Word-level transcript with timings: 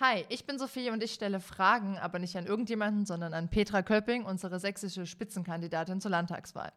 Hi, 0.00 0.24
ich 0.30 0.46
bin 0.46 0.58
Sophie 0.58 0.88
und 0.88 1.02
ich 1.02 1.12
stelle 1.12 1.40
Fragen, 1.40 1.98
aber 1.98 2.18
nicht 2.18 2.34
an 2.34 2.46
irgendjemanden, 2.46 3.04
sondern 3.04 3.34
an 3.34 3.50
Petra 3.50 3.82
Köpping, 3.82 4.24
unsere 4.24 4.58
sächsische 4.58 5.04
Spitzenkandidatin 5.04 6.00
zur 6.00 6.10
Landtagswahl. 6.10 6.72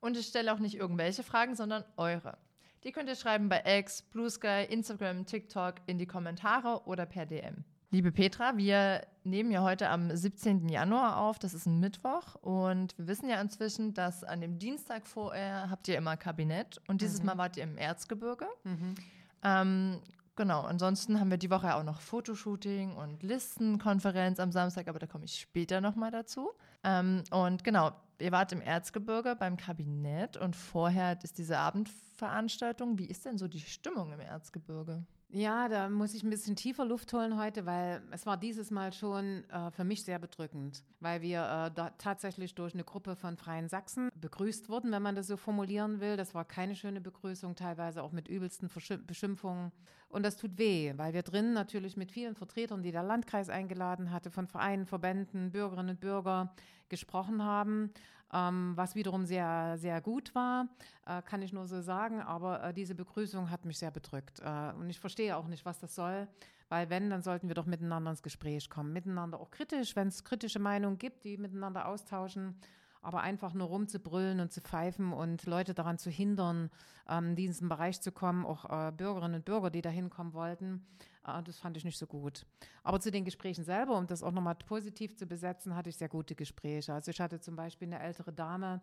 Und 0.00 0.18
ich 0.18 0.26
stelle 0.26 0.52
auch 0.52 0.58
nicht 0.58 0.74
irgendwelche 0.74 1.22
Fragen, 1.22 1.56
sondern 1.56 1.82
eure. 1.96 2.36
Die 2.84 2.92
könnt 2.92 3.08
ihr 3.08 3.16
schreiben 3.16 3.48
bei 3.48 3.62
X, 3.64 4.02
Blue 4.02 4.28
Sky, 4.28 4.66
Instagram, 4.68 5.24
TikTok, 5.24 5.76
in 5.86 5.96
die 5.96 6.04
Kommentare 6.04 6.82
oder 6.84 7.06
per 7.06 7.24
DM. 7.24 7.64
Liebe 7.90 8.12
Petra, 8.12 8.58
wir 8.58 9.00
nehmen 9.24 9.50
ja 9.50 9.62
heute 9.62 9.88
am 9.88 10.14
17. 10.14 10.68
Januar 10.68 11.16
auf, 11.16 11.38
das 11.38 11.54
ist 11.54 11.64
ein 11.64 11.80
Mittwoch 11.80 12.34
und 12.42 12.98
wir 12.98 13.06
wissen 13.06 13.30
ja 13.30 13.40
inzwischen, 13.40 13.94
dass 13.94 14.24
an 14.24 14.42
dem 14.42 14.58
Dienstag 14.58 15.06
vorher 15.06 15.70
habt 15.70 15.88
ihr 15.88 15.96
immer 15.96 16.18
Kabinett 16.18 16.82
und 16.86 17.00
dieses 17.00 17.20
mhm. 17.20 17.26
Mal 17.28 17.38
wart 17.38 17.56
ihr 17.56 17.62
im 17.62 17.78
Erzgebirge. 17.78 18.46
Mhm. 18.64 18.94
Ähm, 19.42 20.00
Genau, 20.38 20.60
ansonsten 20.60 21.18
haben 21.18 21.32
wir 21.32 21.36
die 21.36 21.50
Woche 21.50 21.74
auch 21.74 21.82
noch 21.82 22.00
Fotoshooting 22.00 22.94
und 22.94 23.24
Listenkonferenz 23.24 24.38
am 24.38 24.52
Samstag, 24.52 24.86
aber 24.86 25.00
da 25.00 25.08
komme 25.08 25.24
ich 25.24 25.40
später 25.40 25.80
nochmal 25.80 26.12
dazu. 26.12 26.52
Ähm, 26.84 27.24
und 27.32 27.64
genau, 27.64 27.90
ihr 28.20 28.30
wart 28.30 28.52
im 28.52 28.60
Erzgebirge 28.60 29.34
beim 29.34 29.56
Kabinett 29.56 30.36
und 30.36 30.54
vorher 30.54 31.18
ist 31.24 31.38
diese 31.38 31.58
Abendveranstaltung. 31.58 32.98
Wie 32.98 33.06
ist 33.06 33.24
denn 33.24 33.36
so 33.36 33.48
die 33.48 33.58
Stimmung 33.58 34.12
im 34.12 34.20
Erzgebirge? 34.20 35.04
Ja, 35.30 35.68
da 35.68 35.90
muss 35.90 36.14
ich 36.14 36.22
ein 36.22 36.30
bisschen 36.30 36.56
tiefer 36.56 36.86
Luft 36.86 37.12
holen 37.12 37.38
heute, 37.38 37.66
weil 37.66 38.00
es 38.12 38.24
war 38.24 38.38
dieses 38.38 38.70
Mal 38.70 38.94
schon 38.94 39.44
äh, 39.50 39.70
für 39.70 39.84
mich 39.84 40.02
sehr 40.02 40.18
bedrückend, 40.18 40.82
weil 41.00 41.20
wir 41.20 41.70
äh, 41.76 41.90
tatsächlich 41.98 42.54
durch 42.54 42.72
eine 42.72 42.82
Gruppe 42.82 43.14
von 43.14 43.36
Freien 43.36 43.68
Sachsen 43.68 44.08
begrüßt 44.14 44.70
wurden, 44.70 44.90
wenn 44.90 45.02
man 45.02 45.14
das 45.14 45.26
so 45.26 45.36
formulieren 45.36 46.00
will. 46.00 46.16
Das 46.16 46.34
war 46.34 46.46
keine 46.46 46.74
schöne 46.74 47.02
Begrüßung, 47.02 47.56
teilweise 47.56 48.02
auch 48.02 48.12
mit 48.12 48.26
übelsten 48.28 48.70
Beschimpfungen. 49.06 49.70
Und 50.08 50.22
das 50.22 50.38
tut 50.38 50.56
weh, 50.56 50.94
weil 50.96 51.12
wir 51.12 51.22
drinnen 51.22 51.52
natürlich 51.52 51.98
mit 51.98 52.10
vielen 52.10 52.34
Vertretern, 52.34 52.82
die 52.82 52.92
der 52.92 53.02
Landkreis 53.02 53.50
eingeladen 53.50 54.10
hatte, 54.10 54.30
von 54.30 54.46
Vereinen, 54.46 54.86
Verbänden, 54.86 55.52
Bürgerinnen 55.52 55.90
und 55.90 56.00
Bürger 56.00 56.54
gesprochen 56.88 57.42
haben 57.42 57.92
ähm, 58.32 58.72
was 58.74 58.94
wiederum 58.94 59.24
sehr, 59.24 59.76
sehr 59.78 60.00
gut 60.00 60.34
war, 60.34 60.68
äh, 61.06 61.22
kann 61.22 61.42
ich 61.42 61.52
nur 61.52 61.66
so 61.66 61.80
sagen. 61.80 62.20
Aber 62.20 62.62
äh, 62.62 62.74
diese 62.74 62.94
Begrüßung 62.94 63.50
hat 63.50 63.64
mich 63.64 63.78
sehr 63.78 63.90
bedrückt. 63.90 64.40
Äh, 64.40 64.72
und 64.78 64.90
ich 64.90 65.00
verstehe 65.00 65.36
auch 65.36 65.46
nicht, 65.46 65.64
was 65.64 65.78
das 65.78 65.94
soll. 65.94 66.28
Weil 66.68 66.90
wenn, 66.90 67.08
dann 67.08 67.22
sollten 67.22 67.48
wir 67.48 67.54
doch 67.54 67.64
miteinander 67.64 68.10
ins 68.10 68.22
Gespräch 68.22 68.68
kommen. 68.68 68.92
Miteinander 68.92 69.40
auch 69.40 69.50
kritisch, 69.50 69.96
wenn 69.96 70.08
es 70.08 70.24
kritische 70.24 70.58
Meinungen 70.58 70.98
gibt, 70.98 71.24
die 71.24 71.38
miteinander 71.38 71.88
austauschen. 71.88 72.56
Aber 73.00 73.20
einfach 73.20 73.54
nur 73.54 73.68
rumzubrüllen 73.68 74.40
und 74.40 74.52
zu 74.52 74.60
pfeifen 74.60 75.12
und 75.12 75.46
Leute 75.46 75.72
daran 75.72 75.98
zu 75.98 76.10
hindern, 76.10 76.68
ähm, 77.08 77.30
in 77.30 77.36
diesen 77.36 77.68
Bereich 77.68 78.00
zu 78.02 78.12
kommen, 78.12 78.44
auch 78.44 78.64
äh, 78.64 78.92
Bürgerinnen 78.92 79.36
und 79.36 79.44
Bürger, 79.44 79.70
die 79.70 79.82
da 79.82 79.88
hinkommen 79.88 80.34
wollten, 80.34 80.84
äh, 81.28 81.42
das 81.42 81.58
fand 81.58 81.76
ich 81.76 81.84
nicht 81.84 81.98
so 81.98 82.06
gut. 82.06 82.46
Aber 82.82 83.00
zu 83.00 83.10
den 83.10 83.24
Gesprächen 83.24 83.64
selber, 83.64 83.96
um 83.96 84.06
das 84.06 84.22
auch 84.22 84.32
nochmal 84.32 84.54
positiv 84.54 85.16
zu 85.16 85.26
besetzen, 85.26 85.74
hatte 85.74 85.90
ich 85.90 85.96
sehr 85.96 86.08
gute 86.08 86.34
Gespräche. 86.34 86.92
Also 86.94 87.10
ich 87.10 87.20
hatte 87.20 87.40
zum 87.40 87.56
Beispiel 87.56 87.88
eine 87.88 88.00
ältere 88.00 88.32
Dame, 88.32 88.82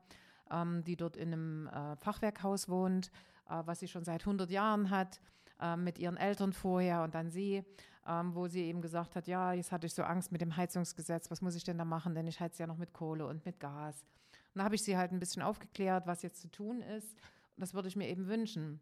ähm, 0.52 0.83
die 0.83 0.95
dort 0.95 1.17
in 1.17 1.33
einem 1.33 1.67
äh, 1.67 1.95
Fachwerkhaus 1.97 2.69
wohnt, 2.69 3.11
äh, 3.49 3.61
was 3.65 3.79
sie 3.79 3.87
schon 3.87 4.03
seit 4.03 4.21
100 4.21 4.49
Jahren 4.52 4.89
hat, 4.89 5.19
äh, 5.61 5.75
mit 5.75 5.99
ihren 5.99 6.17
Eltern 6.17 6.53
vorher 6.53 7.03
und 7.03 7.15
dann 7.15 7.29
sie, 7.29 7.63
ähm, 8.07 8.35
wo 8.35 8.47
sie 8.47 8.61
eben 8.61 8.81
gesagt 8.81 9.15
hat, 9.15 9.27
ja, 9.27 9.53
jetzt 9.53 9.71
hatte 9.71 9.87
ich 9.87 9.93
so 9.93 10.03
Angst 10.03 10.31
mit 10.31 10.41
dem 10.41 10.55
Heizungsgesetz, 10.55 11.31
was 11.31 11.41
muss 11.41 11.55
ich 11.55 11.63
denn 11.63 11.77
da 11.77 11.85
machen, 11.85 12.13
denn 12.13 12.27
ich 12.27 12.39
heize 12.39 12.63
ja 12.63 12.67
noch 12.67 12.77
mit 12.77 12.93
Kohle 12.93 13.25
und 13.25 13.45
mit 13.45 13.59
Gas. 13.59 14.05
Und 14.53 14.59
da 14.59 14.63
habe 14.65 14.75
ich 14.75 14.83
sie 14.83 14.97
halt 14.97 15.11
ein 15.11 15.19
bisschen 15.19 15.41
aufgeklärt, 15.41 16.07
was 16.07 16.21
jetzt 16.21 16.41
zu 16.41 16.49
tun 16.49 16.81
ist. 16.81 17.17
Das 17.57 17.73
würde 17.73 17.87
ich 17.87 17.95
mir 17.95 18.09
eben 18.09 18.27
wünschen 18.27 18.80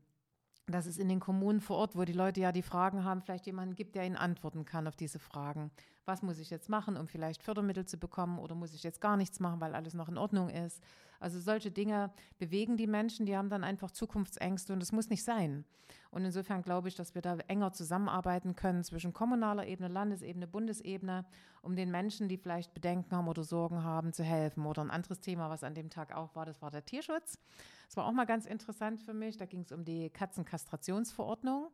dass 0.67 0.85
es 0.85 0.97
in 0.97 1.09
den 1.09 1.19
Kommunen 1.19 1.59
vor 1.59 1.77
Ort, 1.77 1.95
wo 1.95 2.05
die 2.05 2.13
Leute 2.13 2.39
ja 2.39 2.51
die 2.51 2.61
Fragen 2.61 3.03
haben, 3.03 3.21
vielleicht 3.21 3.45
jemanden 3.45 3.75
gibt, 3.75 3.95
der 3.95 4.05
ihnen 4.05 4.15
antworten 4.15 4.65
kann 4.65 4.87
auf 4.87 4.95
diese 4.95 5.19
Fragen. 5.19 5.71
Was 6.05 6.21
muss 6.21 6.39
ich 6.39 6.49
jetzt 6.49 6.69
machen, 6.69 6.95
um 6.95 7.07
vielleicht 7.07 7.43
Fördermittel 7.43 7.85
zu 7.85 7.97
bekommen 7.97 8.39
oder 8.39 8.55
muss 8.55 8.73
ich 8.73 8.83
jetzt 8.83 9.01
gar 9.01 9.17
nichts 9.17 9.39
machen, 9.39 9.59
weil 9.59 9.75
alles 9.75 9.93
noch 9.93 10.09
in 10.09 10.17
Ordnung 10.17 10.49
ist? 10.49 10.81
Also 11.23 11.39
solche 11.39 11.71
Dinge 11.71 12.11
bewegen 12.37 12.75
die 12.75 12.85
Menschen, 12.85 13.25
die 13.25 13.37
haben 13.37 13.49
dann 13.49 13.63
einfach 13.63 13.91
Zukunftsängste 13.91 14.73
und 14.73 14.81
das 14.81 14.91
muss 14.91 15.09
nicht 15.09 15.23
sein. 15.23 15.63
Und 16.11 16.25
insofern 16.25 16.61
glaube 16.61 16.89
ich, 16.89 16.95
dass 16.95 17.15
wir 17.15 17.21
da 17.21 17.37
enger 17.47 17.71
zusammenarbeiten 17.71 18.57
können 18.57 18.83
zwischen 18.83 19.13
kommunaler 19.13 19.65
Ebene, 19.65 19.87
Landesebene, 19.87 20.47
Bundesebene, 20.47 21.25
um 21.61 21.77
den 21.77 21.91
Menschen, 21.91 22.27
die 22.27 22.37
vielleicht 22.37 22.73
Bedenken 22.73 23.15
haben 23.15 23.29
oder 23.29 23.45
Sorgen 23.45 23.83
haben, 23.83 24.11
zu 24.11 24.23
helfen. 24.23 24.65
Oder 24.65 24.81
ein 24.81 24.91
anderes 24.91 25.21
Thema, 25.21 25.49
was 25.49 25.63
an 25.63 25.75
dem 25.75 25.89
Tag 25.89 26.13
auch 26.13 26.35
war, 26.35 26.45
das 26.45 26.61
war 26.61 26.71
der 26.71 26.83
Tierschutz. 26.83 27.39
Das 27.87 27.95
war 27.95 28.05
auch 28.05 28.11
mal 28.11 28.25
ganz 28.25 28.45
interessant 28.45 29.01
für 29.01 29.13
mich. 29.13 29.37
Da 29.37 29.45
ging 29.45 29.61
es 29.61 29.71
um 29.71 29.85
die 29.85 30.09
Katzenkastrationsverordnung, 30.09 31.69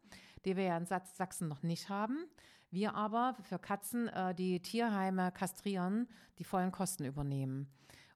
die 0.45 0.55
wir 0.55 0.65
ja 0.65 0.77
in 0.77 0.85
Sachsen 0.85 1.47
noch 1.47 1.63
nicht 1.63 1.89
haben. 1.89 2.25
Wir 2.69 2.93
aber 2.93 3.35
für 3.41 3.57
Katzen, 3.57 4.09
äh, 4.09 4.35
die 4.35 4.59
Tierheime 4.61 5.31
kastrieren, 5.31 6.07
die 6.37 6.43
vollen 6.43 6.71
Kosten 6.71 7.03
übernehmen. 7.03 7.67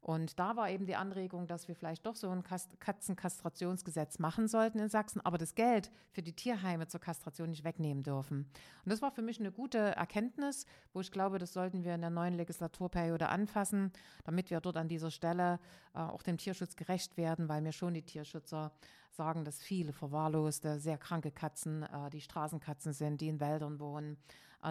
Und 0.03 0.37
da 0.37 0.57
war 0.57 0.69
eben 0.69 0.85
die 0.85 0.97
Anregung, 0.97 1.47
dass 1.47 1.69
wir 1.69 1.75
vielleicht 1.75 2.05
doch 2.05 2.17
so 2.17 2.29
ein 2.29 2.43
Katzenkastrationsgesetz 2.43 4.19
machen 4.19 4.49
sollten 4.49 4.79
in 4.79 4.89
Sachsen, 4.89 5.21
aber 5.21 5.37
das 5.37 5.55
Geld 5.55 5.91
für 6.11 6.21
die 6.21 6.33
Tierheime 6.33 6.87
zur 6.87 6.99
Kastration 6.99 7.49
nicht 7.49 7.63
wegnehmen 7.63 8.03
dürfen. 8.03 8.39
Und 8.83 8.91
das 8.91 9.01
war 9.01 9.11
für 9.11 9.21
mich 9.21 9.39
eine 9.39 9.53
gute 9.53 9.77
Erkenntnis, 9.77 10.65
wo 10.91 10.99
ich 10.99 11.09
glaube, 11.09 11.39
das 11.39 11.53
sollten 11.53 11.85
wir 11.85 11.95
in 11.95 12.01
der 12.01 12.09
neuen 12.09 12.33
Legislaturperiode 12.33 13.29
anfassen, 13.29 13.93
damit 14.25 14.49
wir 14.49 14.59
dort 14.59 14.75
an 14.75 14.89
dieser 14.89 15.09
Stelle 15.09 15.57
äh, 15.93 15.99
auch 15.99 16.21
dem 16.21 16.37
Tierschutz 16.37 16.75
gerecht 16.75 17.15
werden, 17.15 17.47
weil 17.47 17.61
mir 17.61 17.71
schon 17.71 17.93
die 17.93 18.01
Tierschützer 18.01 18.73
sagen, 19.09 19.45
dass 19.45 19.61
viele 19.61 19.93
verwahrloste, 19.93 20.79
sehr 20.79 20.97
kranke 20.97 21.31
Katzen 21.31 21.83
äh, 21.83 22.09
die 22.09 22.19
Straßenkatzen 22.19 22.91
sind, 22.91 23.21
die 23.21 23.29
in 23.29 23.39
Wäldern 23.39 23.79
wohnen, 23.79 24.17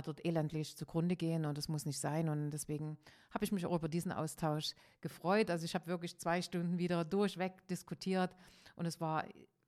dort 0.00 0.24
elendlich 0.24 0.76
zugrunde 0.76 1.16
gehen 1.16 1.44
und 1.44 1.58
das 1.58 1.68
muss 1.68 1.84
nicht 1.84 1.98
sein. 1.98 2.30
Und 2.30 2.50
deswegen 2.50 2.96
habe 3.30 3.44
ich 3.44 3.52
mich 3.52 3.66
auch 3.66 3.74
über 3.74 3.88
diesen 3.88 4.12
Austausch 4.12 4.72
gefreut. 5.02 5.50
Also 5.50 5.66
ich 5.66 5.74
habe 5.74 5.86
wirklich 5.86 6.18
zwei 6.18 6.40
Stunden 6.40 6.78
wieder 6.78 7.04
durchweg 7.04 7.66
diskutiert 7.68 8.34
und 8.76 8.86
es 8.86 9.00
war 9.00 9.24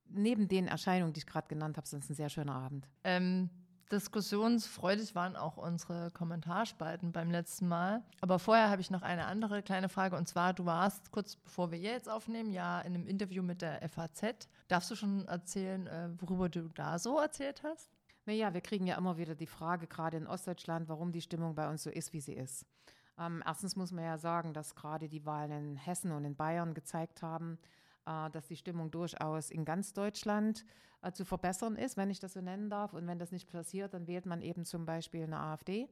neben 0.06 0.48
den 0.48 0.68
Erscheinungen, 0.68 1.12
die 1.12 1.18
ich 1.18 1.26
gerade 1.26 1.48
genannt 1.48 1.76
habe, 1.76 1.86
sonst 1.86 2.10
ein 2.10 2.14
sehr 2.14 2.28
schöner 2.28 2.54
Abend. 2.54 2.88
Ähm, 3.04 3.50
diskussionsfreudig 3.90 5.14
waren 5.14 5.36
auch 5.36 5.56
unsere 5.56 6.10
Kommentarspalten 6.10 7.12
beim 7.12 7.30
letzten 7.30 7.68
Mal. 7.68 8.02
Aber 8.20 8.38
vorher 8.38 8.70
habe 8.70 8.80
ich 8.80 8.90
noch 8.90 9.02
eine 9.02 9.26
andere 9.26 9.62
kleine 9.62 9.88
Frage 9.88 10.16
und 10.16 10.28
zwar, 10.28 10.52
du 10.52 10.64
warst 10.64 11.10
kurz 11.10 11.36
bevor 11.36 11.70
wir 11.70 11.78
jetzt 11.78 12.08
aufnehmen, 12.08 12.52
ja 12.52 12.80
in 12.80 12.94
einem 12.94 13.06
Interview 13.06 13.42
mit 13.42 13.62
der 13.62 13.86
FAZ. 13.88 14.48
Darfst 14.68 14.90
du 14.90 14.96
schon 14.96 15.26
erzählen, 15.26 15.86
äh, 15.86 16.08
worüber 16.18 16.48
du 16.48 16.68
da 16.74 16.98
so 16.98 17.18
erzählt 17.18 17.62
hast? 17.62 17.93
Naja, 18.26 18.54
wir 18.54 18.62
kriegen 18.62 18.86
ja 18.86 18.96
immer 18.96 19.18
wieder 19.18 19.34
die 19.34 19.46
Frage, 19.46 19.86
gerade 19.86 20.16
in 20.16 20.26
Ostdeutschland, 20.26 20.88
warum 20.88 21.12
die 21.12 21.20
Stimmung 21.20 21.54
bei 21.54 21.68
uns 21.68 21.82
so 21.82 21.90
ist, 21.90 22.12
wie 22.12 22.20
sie 22.20 22.32
ist. 22.32 22.64
Ähm, 23.18 23.42
erstens 23.46 23.76
muss 23.76 23.92
man 23.92 24.04
ja 24.04 24.18
sagen, 24.18 24.54
dass 24.54 24.74
gerade 24.74 25.08
die 25.08 25.26
Wahlen 25.26 25.50
in 25.50 25.76
Hessen 25.76 26.10
und 26.10 26.24
in 26.24 26.34
Bayern 26.34 26.74
gezeigt 26.74 27.22
haben, 27.22 27.58
äh, 28.06 28.30
dass 28.30 28.46
die 28.48 28.56
Stimmung 28.56 28.90
durchaus 28.90 29.50
in 29.50 29.64
ganz 29.64 29.92
Deutschland 29.92 30.64
äh, 31.02 31.12
zu 31.12 31.24
verbessern 31.24 31.76
ist, 31.76 31.96
wenn 31.96 32.10
ich 32.10 32.18
das 32.18 32.32
so 32.32 32.40
nennen 32.40 32.70
darf. 32.70 32.94
Und 32.94 33.06
wenn 33.06 33.18
das 33.18 33.30
nicht 33.30 33.50
passiert, 33.50 33.92
dann 33.92 34.06
wählt 34.06 34.26
man 34.26 34.40
eben 34.40 34.64
zum 34.64 34.86
Beispiel 34.86 35.24
eine 35.24 35.38
AfD. 35.38 35.88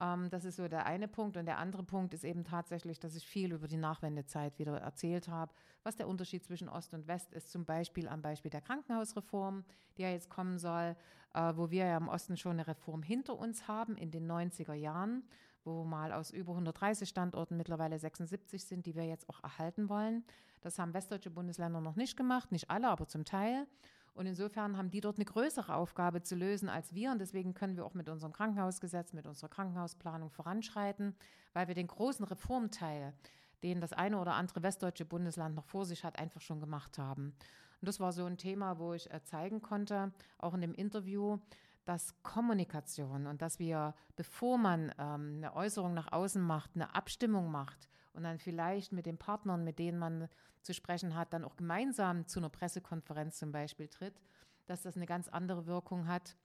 Ähm, 0.00 0.30
das 0.30 0.44
ist 0.44 0.56
so 0.56 0.68
der 0.68 0.86
eine 0.86 1.08
Punkt. 1.08 1.36
Und 1.36 1.46
der 1.46 1.58
andere 1.58 1.82
Punkt 1.82 2.14
ist 2.14 2.24
eben 2.24 2.44
tatsächlich, 2.44 2.98
dass 2.98 3.14
ich 3.14 3.26
viel 3.26 3.52
über 3.52 3.68
die 3.68 3.76
Nachwendezeit 3.76 4.58
wieder 4.58 4.76
erzählt 4.78 5.28
habe, 5.28 5.52
was 5.82 5.96
der 5.96 6.08
Unterschied 6.08 6.44
zwischen 6.44 6.68
Ost 6.68 6.94
und 6.94 7.06
West 7.06 7.32
ist, 7.32 7.50
zum 7.50 7.64
Beispiel 7.64 8.08
am 8.08 8.22
Beispiel 8.22 8.50
der 8.50 8.60
Krankenhausreform, 8.60 9.64
die 9.96 10.02
ja 10.02 10.10
jetzt 10.10 10.30
kommen 10.30 10.58
soll, 10.58 10.96
äh, 11.34 11.52
wo 11.56 11.70
wir 11.70 11.86
ja 11.86 11.96
im 11.96 12.08
Osten 12.08 12.36
schon 12.36 12.52
eine 12.52 12.66
Reform 12.66 13.02
hinter 13.02 13.38
uns 13.38 13.68
haben 13.68 13.96
in 13.96 14.10
den 14.10 14.30
90er 14.30 14.74
Jahren 14.74 15.24
wo 15.64 15.84
mal 15.84 16.12
aus 16.12 16.30
über 16.30 16.52
130 16.52 17.08
Standorten 17.08 17.56
mittlerweile 17.56 17.98
76 17.98 18.64
sind, 18.64 18.86
die 18.86 18.94
wir 18.94 19.04
jetzt 19.04 19.28
auch 19.28 19.42
erhalten 19.42 19.88
wollen. 19.88 20.24
Das 20.62 20.78
haben 20.78 20.94
westdeutsche 20.94 21.30
Bundesländer 21.30 21.80
noch 21.80 21.96
nicht 21.96 22.16
gemacht, 22.16 22.52
nicht 22.52 22.70
alle, 22.70 22.88
aber 22.88 23.06
zum 23.06 23.24
Teil. 23.24 23.66
Und 24.14 24.26
insofern 24.26 24.76
haben 24.76 24.90
die 24.90 25.00
dort 25.00 25.16
eine 25.16 25.24
größere 25.24 25.74
Aufgabe 25.74 26.22
zu 26.22 26.34
lösen 26.34 26.68
als 26.68 26.94
wir. 26.94 27.12
Und 27.12 27.18
deswegen 27.20 27.54
können 27.54 27.76
wir 27.76 27.84
auch 27.84 27.94
mit 27.94 28.08
unserem 28.08 28.32
Krankenhausgesetz, 28.32 29.12
mit 29.12 29.26
unserer 29.26 29.48
Krankenhausplanung 29.48 30.30
voranschreiten, 30.30 31.14
weil 31.52 31.68
wir 31.68 31.74
den 31.74 31.86
großen 31.86 32.24
Reformteil, 32.24 33.14
den 33.62 33.80
das 33.80 33.92
eine 33.92 34.18
oder 34.18 34.34
andere 34.34 34.62
westdeutsche 34.62 35.04
Bundesland 35.04 35.54
noch 35.54 35.64
vor 35.64 35.84
sich 35.84 36.04
hat, 36.04 36.18
einfach 36.18 36.40
schon 36.40 36.60
gemacht 36.60 36.98
haben. 36.98 37.34
Und 37.80 37.88
das 37.88 38.00
war 38.00 38.12
so 38.12 38.24
ein 38.24 38.36
Thema, 38.36 38.78
wo 38.78 38.92
ich 38.92 39.10
äh, 39.10 39.22
zeigen 39.22 39.62
konnte, 39.62 40.12
auch 40.38 40.54
in 40.54 40.60
dem 40.60 40.74
Interview, 40.74 41.38
dass 41.84 42.14
Kommunikation 42.22 43.26
und 43.26 43.40
dass 43.42 43.58
wir, 43.58 43.94
bevor 44.16 44.58
man 44.58 44.92
ähm, 44.98 45.36
eine 45.36 45.54
Äußerung 45.54 45.94
nach 45.94 46.12
außen 46.12 46.42
macht, 46.42 46.72
eine 46.74 46.94
Abstimmung 46.94 47.50
macht 47.50 47.88
und 48.12 48.22
dann 48.22 48.38
vielleicht 48.38 48.92
mit 48.92 49.06
den 49.06 49.18
Partnern, 49.18 49.64
mit 49.64 49.78
denen 49.78 49.98
man 49.98 50.28
zu 50.62 50.74
sprechen 50.74 51.14
hat, 51.14 51.32
dann 51.32 51.44
auch 51.44 51.56
gemeinsam 51.56 52.26
zu 52.26 52.40
einer 52.40 52.48
Pressekonferenz 52.48 53.38
zum 53.38 53.52
Beispiel 53.52 53.88
tritt, 53.88 54.20
dass 54.66 54.82
das 54.82 54.96
eine 54.96 55.06
ganz 55.06 55.28
andere 55.28 55.66
Wirkung 55.66 56.06
hat, 56.06 56.36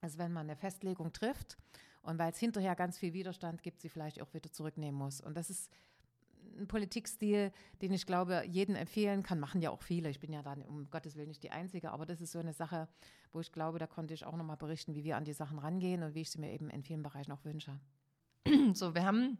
als 0.00 0.18
wenn 0.18 0.32
man 0.32 0.46
eine 0.46 0.56
Festlegung 0.56 1.12
trifft 1.12 1.56
und 2.02 2.18
weil 2.18 2.32
es 2.32 2.38
hinterher 2.38 2.74
ganz 2.74 2.98
viel 2.98 3.12
Widerstand 3.12 3.62
gibt, 3.62 3.80
sie 3.80 3.88
vielleicht 3.88 4.20
auch 4.20 4.32
wieder 4.34 4.50
zurücknehmen 4.50 4.98
muss. 4.98 5.20
Und 5.20 5.36
das 5.36 5.50
ist 5.50 5.70
ein 6.58 6.66
Politikstil, 6.66 7.52
den 7.80 7.92
ich 7.92 8.06
glaube, 8.06 8.44
jeden 8.46 8.76
empfehlen 8.76 9.22
kann. 9.22 9.40
Machen 9.40 9.62
ja 9.62 9.70
auch 9.70 9.82
viele. 9.82 10.10
Ich 10.10 10.20
bin 10.20 10.32
ja 10.32 10.42
dann 10.42 10.62
um 10.62 10.90
Gottes 10.90 11.16
Willen 11.16 11.28
nicht 11.28 11.42
die 11.42 11.50
Einzige, 11.50 11.92
aber 11.92 12.04
das 12.04 12.20
ist 12.20 12.32
so 12.32 12.38
eine 12.38 12.52
Sache, 12.52 12.88
wo 13.32 13.40
ich 13.40 13.52
glaube, 13.52 13.78
da 13.78 13.86
konnte 13.86 14.14
ich 14.14 14.26
auch 14.26 14.36
nochmal 14.36 14.56
berichten, 14.56 14.94
wie 14.94 15.04
wir 15.04 15.16
an 15.16 15.24
die 15.24 15.32
Sachen 15.32 15.58
rangehen 15.58 16.02
und 16.02 16.14
wie 16.14 16.22
ich 16.22 16.30
sie 16.30 16.40
mir 16.40 16.50
eben 16.50 16.68
in 16.68 16.82
vielen 16.82 17.02
Bereichen 17.02 17.32
auch 17.32 17.44
wünsche. 17.44 17.78
So, 18.74 18.94
wir 18.94 19.04
haben 19.04 19.38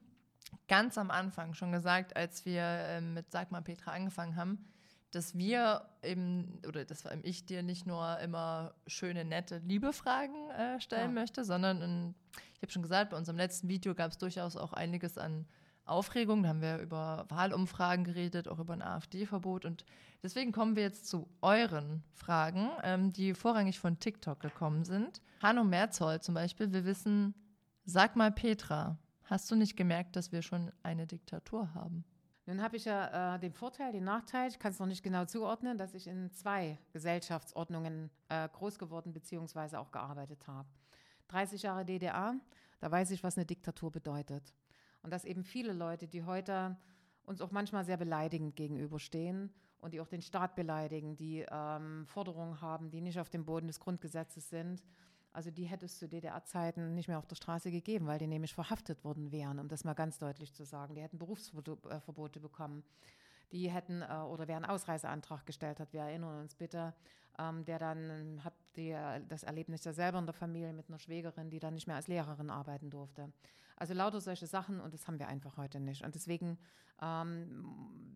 ganz 0.69 0.99
am 0.99 1.11
Anfang 1.11 1.55
schon 1.55 1.73
gesagt, 1.73 2.17
als 2.17 2.45
wir 2.45 2.63
äh, 2.63 3.01
mit 3.01 3.31
Sag 3.31 3.51
mal 3.51 3.61
Petra 3.61 3.93
angefangen 3.93 4.37
haben, 4.37 4.65
dass 5.13 5.37
wir 5.37 5.83
eben, 6.03 6.61
oder 6.67 6.85
dass 6.85 7.03
vor 7.03 7.11
allem 7.11 7.21
ich 7.23 7.45
dir 7.45 7.63
nicht 7.63 7.87
nur 7.87 8.19
immer 8.21 8.75
schöne, 8.87 9.25
nette, 9.25 9.59
liebe 9.59 9.93
Fragen 9.93 10.51
äh, 10.51 10.81
stellen 10.81 11.15
ja. 11.15 11.21
möchte, 11.21 11.45
sondern 11.45 11.83
in, 11.83 12.15
ich 12.57 12.63
habe 12.63 12.73
schon 12.73 12.83
gesagt, 12.83 13.11
bei 13.11 13.17
unserem 13.17 13.37
letzten 13.37 13.69
Video 13.69 13.95
gab 13.95 14.11
es 14.11 14.19
durchaus 14.19 14.57
auch 14.57 14.73
einiges 14.73 15.19
an 15.19 15.47
Aufregung. 15.85 16.43
Da 16.43 16.51
haben 16.51 16.63
wir 16.63 16.79
über 16.79 17.27
Wahlumfragen 17.29 18.05
geredet, 18.05 18.49
auch 18.49 18.59
über 18.59 18.73
ein 18.73 18.83
AfD-Verbot. 18.83 19.65
Und 19.65 19.85
deswegen 20.23 20.53
kommen 20.53 20.77
wir 20.77 20.83
jetzt 20.83 21.07
zu 21.07 21.29
euren 21.43 22.03
Fragen, 22.15 22.71
ähm, 22.83 23.13
die 23.13 23.35
vorrangig 23.35 23.79
von 23.79 23.99
TikTok 23.99 24.41
gekommen 24.41 24.85
sind. 24.85 25.21
Hanno 25.43 25.65
Merzoll 25.65 26.21
zum 26.21 26.35
Beispiel, 26.35 26.73
wir 26.73 26.85
wissen, 26.85 27.35
sag 27.85 28.17
mal 28.17 28.31
Petra, 28.31 28.97
hast 29.25 29.51
du 29.51 29.57
nicht 29.57 29.77
gemerkt, 29.77 30.17
dass 30.17 30.33
wir 30.33 30.43
schon 30.43 30.73
eine 30.83 31.07
Diktatur 31.07 31.75
haben? 31.75 32.05
Nun 32.47 32.61
habe 32.61 32.77
ich 32.77 32.87
ja 32.87 33.37
äh, 33.37 33.39
den 33.39 33.53
Vorteil, 33.53 33.93
den 33.93 34.05
Nachteil, 34.05 34.49
ich 34.49 34.59
kann 34.59 34.73
es 34.73 34.81
noch 34.81 34.87
nicht 34.87 35.05
genau 35.05 35.25
zuordnen, 35.25 35.79
dass 35.79 35.95
ich 35.95 36.09
in 36.09 36.33
zwei 36.33 36.77
Gesellschaftsordnungen 36.93 38.11
äh, 38.29 38.49
groß 38.49 38.79
geworden 38.79 39.13
bzw. 39.13 39.77
auch 39.77 39.93
gearbeitet 39.93 40.49
habe. 40.49 40.69
30 41.29 41.63
Jahre 41.63 41.85
DDR, 41.85 42.35
da 42.81 42.91
weiß 42.91 43.13
ich, 43.13 43.23
was 43.23 43.37
eine 43.37 43.47
Diktatur 43.47 43.93
bedeutet. 43.93 44.53
Und 45.03 45.13
dass 45.13 45.25
eben 45.25 45.45
viele 45.45 45.73
Leute, 45.73 46.09
die 46.09 46.25
heute 46.25 46.77
uns 47.25 47.41
auch 47.41 47.53
manchmal 47.53 47.85
sehr 47.85 47.97
beleidigend 47.97 48.57
gegenüberstehen 48.57 49.53
und 49.79 49.95
die 49.95 50.01
auch 50.01 50.09
den 50.09 50.23
Staat 50.23 50.57
beleidigen, 50.57 51.17
die 51.17 51.47
ähm, 51.49 52.07
Forderungen 52.07 52.61
haben, 52.61 52.91
die 52.91 53.01
nicht 53.01 53.21
auf 53.21 53.31
dem 53.31 53.45
Boden 53.45 53.69
des 53.69 53.79
Grundgesetzes 53.79 54.49
sind, 54.51 54.83
also 55.33 55.51
die 55.51 55.65
hätte 55.65 55.87
es 55.87 55.99
zu 55.99 56.09
DDR-Zeiten 56.09 56.95
nicht 56.95 57.09
mehr 57.09 57.19
auf 57.19 57.27
der 57.27 57.37
Straße 57.37 57.71
gegeben, 57.71 58.07
weil 58.07 58.19
die 58.19 58.27
nämlich 58.27 58.55
verhaftet 58.55 59.03
worden 59.05 59.33
wären, 59.33 59.59
um 59.59 59.69
das 59.69 59.85
mal 59.85 59.95
ganz 59.95 60.19
deutlich 60.19 60.53
zu 60.53 60.65
sagen. 60.65 60.95
Die 60.95 61.03
hätten 61.03 61.19
Berufsverbote 61.19 62.41
bekommen. 62.41 62.85
Die 63.53 63.71
hätten 63.71 64.03
äh, 64.03 64.15
oder 64.15 64.49
wer 64.49 64.57
einen 64.57 64.65
Ausreiseantrag 64.65 65.45
gestellt 65.47 65.81
hat, 65.81 65.93
wir 65.93 66.01
erinnern 66.01 66.41
uns 66.41 66.55
bitte, 66.55 66.95
ähm, 67.39 67.65
der 67.65 67.79
dann 67.79 68.43
hat 68.45 68.55
die, 68.77 68.97
das 69.29 69.43
Erlebnis 69.43 69.85
ja 69.85 69.93
selber 69.93 70.19
in 70.19 70.27
der 70.27 70.35
Familie 70.35 70.73
mit 70.73 70.89
einer 70.89 70.99
Schwägerin, 70.99 71.51
die 71.51 71.61
dann 71.61 71.75
nicht 71.75 71.87
mehr 71.87 71.97
als 71.97 72.09
Lehrerin 72.09 72.51
arbeiten 72.51 72.91
durfte. 72.91 73.33
Also 73.77 73.95
lauter 73.95 74.21
solche 74.21 74.47
Sachen 74.47 74.81
und 74.81 74.95
das 74.95 75.07
haben 75.07 75.19
wir 75.19 75.29
einfach 75.29 75.57
heute 75.57 75.81
nicht. 75.81 76.05
Und 76.05 76.15
deswegen 76.15 76.59
ähm, 77.01 77.67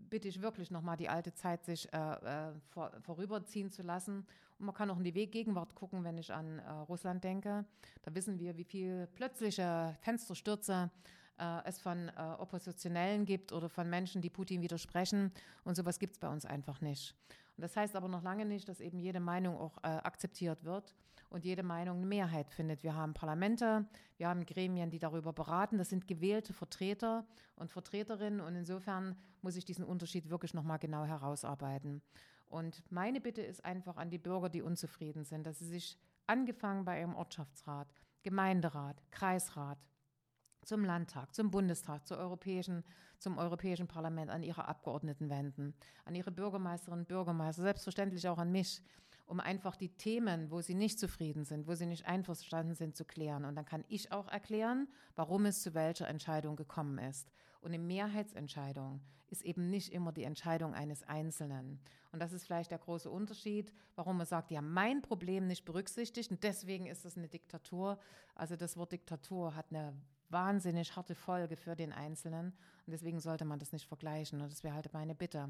bitte 0.09 0.29
ich 0.29 0.41
wirklich 0.41 0.71
nochmal 0.71 0.97
die 0.97 1.09
alte 1.09 1.35
Zeit 1.35 1.65
sich 1.65 1.93
äh, 1.93 1.97
äh, 1.97 2.53
vor, 2.69 2.93
vorüberziehen 3.01 3.71
zu 3.71 3.83
lassen. 3.83 4.27
Und 4.58 4.67
man 4.67 4.75
kann 4.75 4.91
auch 4.91 4.99
in 4.99 5.05
die 5.05 5.12
Gegenwart 5.12 5.75
gucken, 5.75 6.05
wenn 6.05 6.19
ich 6.19 6.32
an 6.32 6.58
äh, 6.58 6.70
Russland 6.88 7.23
denke. 7.25 7.64
Da 8.03 8.14
wissen 8.14 8.38
wir, 8.38 8.56
wie 8.56 8.64
viel 8.64 9.06
plötzliche 9.14 9.97
Fensterstürze 10.00 10.91
äh, 11.38 11.64
es 11.64 11.79
von 11.79 12.08
äh, 12.08 12.12
Oppositionellen 12.38 13.25
gibt 13.26 13.53
oder 13.53 13.69
von 13.69 13.88
Menschen, 13.88 14.23
die 14.23 14.31
Putin 14.31 14.62
widersprechen. 14.62 15.32
Und 15.64 15.76
sowas 15.76 15.99
gibt 15.99 16.14
es 16.14 16.19
bei 16.19 16.29
uns 16.29 16.47
einfach 16.47 16.81
nicht. 16.81 17.14
Und 17.56 17.62
das 17.62 17.76
heißt 17.76 17.97
aber 17.97 18.08
noch 18.08 18.23
lange 18.23 18.44
nicht, 18.44 18.69
dass 18.69 18.81
eben 18.81 18.99
jede 18.99 19.20
Meinung 19.20 19.56
auch 19.58 19.79
äh, 19.79 19.88
akzeptiert 19.88 20.64
wird 20.64 20.94
und 21.31 21.44
jede 21.44 21.62
Meinung 21.62 21.99
eine 21.99 22.06
Mehrheit 22.06 22.50
findet. 22.50 22.82
Wir 22.82 22.94
haben 22.94 23.14
Parlamente, 23.14 23.87
wir 24.17 24.29
haben 24.29 24.44
Gremien, 24.47 24.91
die 24.91 24.99
darüber 24.99 25.32
beraten. 25.32 25.79
Das 25.79 25.88
sind 25.88 26.06
gewählte 26.06 26.52
Vertreter 26.52 27.26
und 27.56 27.70
Vertreterinnen 27.70 28.41
und 28.41 28.55
insofern 28.55 29.17
muss 29.43 29.56
ich 29.56 29.64
diesen 29.64 29.85
Unterschied 29.85 30.31
wirklich 30.31 30.55
nochmal 30.55 30.79
genau 30.79 31.05
herausarbeiten. 31.05 32.02
Und 32.49 32.83
meine 32.91 33.21
Bitte 33.21 33.43
ist 33.43 33.65
einfach 33.65 33.97
an 33.97 34.11
die 34.11 34.19
Bürger, 34.19 34.49
die 34.49 34.63
unzufrieden 34.63 35.25
sind, 35.25 35.47
dass 35.47 35.59
sie 35.59 35.67
sich 35.67 35.99
angefangen 36.27 36.85
bei 36.85 37.01
ihrem 37.01 37.15
Ortschaftsrat, 37.15 37.89
Gemeinderat, 38.23 39.03
Kreisrat, 39.11 39.79
zum 40.67 40.85
Landtag, 40.85 41.33
zum 41.35 41.51
Bundestag, 41.51 42.07
zur 42.07 42.19
europäischen, 42.19 42.85
zum 43.19 43.39
Europäischen 43.39 43.87
Parlament, 43.87 44.31
an 44.31 44.43
ihre 44.43 44.67
Abgeordneten 44.67 45.31
wenden, 45.31 45.75
an 46.05 46.15
ihre 46.15 46.33
Bürgermeisterinnen 46.33 47.03
und 47.03 47.09
Bürgermeister, 47.09 47.63
selbstverständlich 47.63 48.29
auch 48.29 48.39
an 48.39 48.51
mich, 48.51 48.83
um 49.26 49.40
einfach 49.40 49.76
die 49.76 49.88
Themen, 49.90 50.50
wo 50.50 50.61
sie 50.61 50.75
nicht 50.75 50.99
zufrieden 50.99 51.44
sind, 51.44 51.67
wo 51.67 51.75
sie 51.75 51.87
nicht 51.87 52.06
einverstanden 52.06 52.75
sind, 52.75 52.96
zu 52.96 53.05
klären. 53.05 53.44
Und 53.44 53.56
dann 53.56 53.64
kann 53.64 53.84
ich 53.88 54.12
auch 54.12 54.28
erklären, 54.28 54.88
warum 55.14 55.46
es 55.46 55.62
zu 55.62 55.75
welcher 55.75 56.08
Entscheidung 56.08 56.56
gekommen 56.56 56.99
ist. 56.99 57.31
Und 57.61 57.75
eine 57.75 57.82
Mehrheitsentscheidung 57.82 59.00
ist 59.28 59.43
eben 59.43 59.69
nicht 59.70 59.93
immer 59.93 60.12
die 60.12 60.23
Entscheidung 60.23 60.75
eines 60.75 61.02
Einzelnen. 61.02 61.81
Und 62.12 62.20
das 62.20 62.32
ist 62.32 62.44
vielleicht 62.44 62.70
der 62.70 62.78
große 62.78 63.11
Unterschied, 63.11 63.73
warum 63.96 64.19
man 64.19 64.26
sagt, 64.26 64.50
ja, 64.50 64.62
mein 64.62 65.02
Problem 65.02 65.46
nicht 65.49 65.64
berücksichtigt 65.64 66.31
und 66.31 66.43
deswegen 66.44 66.87
ist 66.87 67.05
es 67.05 67.17
eine 67.17 67.28
Diktatur. 67.28 67.99
Also 68.37 68.55
das 68.55 68.76
Wort 68.76 68.93
Diktatur 68.93 69.56
hat 69.56 69.67
eine 69.70 69.94
wahnsinnig 70.31 70.96
harte 70.96 71.14
Folge 71.14 71.56
für 71.56 71.75
den 71.76 71.93
Einzelnen. 71.93 72.52
Und 72.87 72.93
deswegen 72.93 73.20
sollte 73.20 73.44
man 73.44 73.58
das 73.58 73.73
nicht 73.73 73.87
vergleichen. 73.87 74.40
Und 74.40 74.50
das 74.50 74.64
wäre 74.64 74.75
halt 74.75 74.93
meine 74.93 75.14
Bitte. 75.14 75.44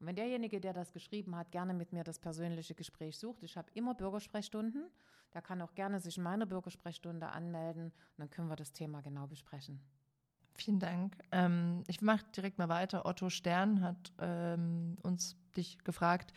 Und 0.00 0.06
wenn 0.06 0.16
derjenige, 0.16 0.60
der 0.60 0.72
das 0.72 0.92
geschrieben 0.92 1.36
hat, 1.36 1.50
gerne 1.50 1.74
mit 1.74 1.92
mir 1.92 2.04
das 2.04 2.18
persönliche 2.18 2.74
Gespräch 2.74 3.18
sucht, 3.18 3.42
ich 3.42 3.56
habe 3.56 3.70
immer 3.74 3.94
Bürgersprechstunden, 3.94 4.90
der 5.34 5.42
kann 5.42 5.60
auch 5.60 5.74
gerne 5.74 6.00
sich 6.00 6.16
in 6.16 6.22
meiner 6.22 6.46
Bürgersprechstunde 6.46 7.28
anmelden 7.28 7.86
und 7.86 8.18
dann 8.18 8.30
können 8.30 8.48
wir 8.48 8.56
das 8.56 8.72
Thema 8.72 9.02
genau 9.02 9.26
besprechen. 9.26 9.80
Vielen 10.54 10.80
Dank. 10.80 11.16
Ähm, 11.30 11.84
ich 11.86 12.00
mache 12.00 12.24
direkt 12.34 12.58
mal 12.58 12.68
weiter. 12.68 13.06
Otto 13.06 13.30
Stern 13.30 13.82
hat 13.82 14.12
ähm, 14.18 14.96
uns 15.02 15.36
dich 15.56 15.78
gefragt. 15.84 16.32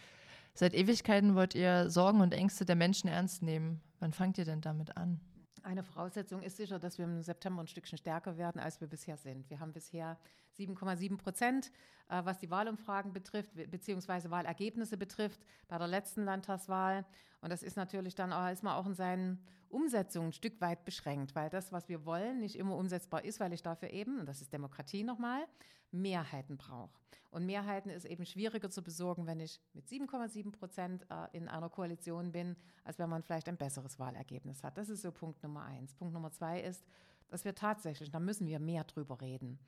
Seit 0.54 0.74
Ewigkeiten 0.74 1.36
wollt 1.36 1.56
ihr 1.56 1.90
Sorgen 1.90 2.22
und 2.22 2.34
Ängste 2.34 2.66
der 2.66 2.76
Menschen 2.76 3.08
ernst 3.08 3.42
nehmen. 3.42 3.82
Wann 4.00 4.14
fangt 4.14 4.38
ihr 4.38 4.46
denn 4.46 4.62
damit 4.62 4.98
an? 4.98 5.20
Eine 5.64 5.84
Voraussetzung 5.84 6.42
ist 6.42 6.58
sicher, 6.58 6.80
dass 6.80 6.98
wir 6.98 7.06
im 7.06 7.22
September 7.22 7.62
ein 7.62 7.68
Stückchen 7.68 7.98
stärker 7.98 8.38
werden, 8.38 8.60
als 8.60 8.82
wir 8.82 8.88
bisher 8.88 9.18
sind. 9.18 9.50
Wir 9.50 9.60
haben 9.60 9.74
bisher 9.74 10.18
7,7 10.58 11.18
Prozent, 11.18 11.72
äh, 12.10 12.22
was 12.24 12.40
die 12.40 12.50
Wahlumfragen 12.50 13.14
betrifft, 13.14 13.52
beziehungsweise 13.70 14.32
Wahlergebnisse 14.32 14.98
betrifft 14.98 15.40
bei 15.68 15.78
der 15.78 15.88
letzten 15.88 16.24
Landtagswahl. 16.24 17.06
Und 17.42 17.52
das 17.52 17.62
ist 17.62 17.78
natürlich 17.78 18.16
dann 18.16 18.34
auch, 18.34 18.50
ist 18.50 18.64
man 18.64 18.74
auch 18.74 18.86
in 18.86 18.96
seinen 18.96 19.40
Umsetzungen 19.72 20.30
ein 20.30 20.34
Stück 20.34 20.60
weit 20.62 20.86
beschränkt, 20.86 21.36
weil 21.36 21.50
das, 21.50 21.72
was 21.72 21.90
wir 21.90 22.06
wollen, 22.06 22.40
nicht 22.40 22.58
immer 22.58 22.76
umsetzbar 22.76 23.24
ist, 23.24 23.40
weil 23.40 23.54
ich 23.54 23.64
dafür 23.64 23.90
eben, 23.92 24.20
und 24.20 24.26
das 24.28 24.42
ist 24.42 24.54
Demokratie 24.54 25.04
nochmal, 25.04 25.46
Mehrheiten 25.92 26.58
brauche. 26.58 26.92
Und 27.32 27.46
Mehrheiten 27.46 27.90
ist 27.90 28.06
eben 28.06 28.26
schwieriger 28.26 28.70
zu 28.70 28.84
besorgen, 28.84 29.26
wenn 29.26 29.40
ich 29.40 29.62
mit 29.74 29.88
7,7 29.88 30.52
Prozent 30.52 31.06
äh, 31.10 31.38
in 31.38 31.48
einer 31.48 31.70
Koalition 31.70 32.32
bin, 32.32 32.58
als 32.84 33.00
wenn 33.00 33.10
man 33.10 33.24
vielleicht 33.24 33.48
ein 33.48 33.58
besseres 33.58 34.00
Wahlergebnis 34.00 34.64
hat. 34.64 34.78
Das 34.78 34.90
ist 34.90 35.02
so 35.02 35.12
Punkt 35.12 35.42
Nummer 35.42 35.64
eins. 35.64 35.94
Punkt 35.96 36.14
Nummer 36.14 36.32
zwei 36.32 36.62
ist, 36.62 36.86
dass 37.30 37.46
wir 37.46 37.56
tatsächlich, 37.56 38.12
da 38.12 38.20
müssen 38.20 38.48
wir 38.48 38.60
mehr 38.60 38.84
drüber 38.84 39.22
reden, 39.22 39.60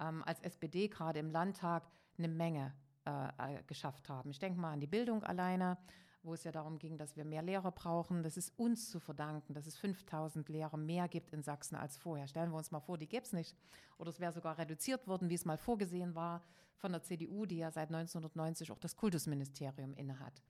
ähm, 0.00 0.24
als 0.24 0.40
SPD 0.40 0.88
gerade 0.88 1.20
im 1.20 1.30
Landtag 1.30 1.88
eine 2.18 2.28
Menge 2.28 2.74
äh, 3.06 3.56
äh, 3.56 3.62
geschafft 3.66 4.08
haben. 4.08 4.30
Ich 4.30 4.38
denke 4.38 4.60
mal 4.60 4.72
an 4.72 4.80
die 4.80 4.86
Bildung 4.86 5.22
alleine 5.22 5.78
wo 6.22 6.34
es 6.34 6.44
ja 6.44 6.52
darum 6.52 6.78
ging, 6.78 6.98
dass 6.98 7.16
wir 7.16 7.24
mehr 7.24 7.42
Lehrer 7.42 7.72
brauchen. 7.72 8.22
Das 8.22 8.36
ist 8.36 8.52
uns 8.58 8.90
zu 8.90 9.00
verdanken, 9.00 9.54
dass 9.54 9.66
es 9.66 9.76
5000 9.76 10.48
Lehrer 10.48 10.76
mehr 10.76 11.08
gibt 11.08 11.32
in 11.32 11.42
Sachsen 11.42 11.74
als 11.76 11.96
vorher. 11.96 12.26
Stellen 12.28 12.50
wir 12.50 12.58
uns 12.58 12.70
mal 12.70 12.80
vor, 12.80 12.98
die 12.98 13.08
gäbe 13.08 13.24
es 13.24 13.32
nicht. 13.32 13.56
Oder 13.98 14.10
es 14.10 14.20
wäre 14.20 14.32
sogar 14.32 14.58
reduziert 14.58 15.06
worden, 15.06 15.28
wie 15.30 15.34
es 15.34 15.44
mal 15.44 15.58
vorgesehen 15.58 16.14
war 16.14 16.42
von 16.76 16.92
der 16.92 17.02
CDU, 17.02 17.46
die 17.46 17.58
ja 17.58 17.70
seit 17.70 17.88
1990 17.88 18.70
auch 18.70 18.78
das 18.78 18.96
Kultusministerium 18.96 19.94
innehat. 19.94 20.42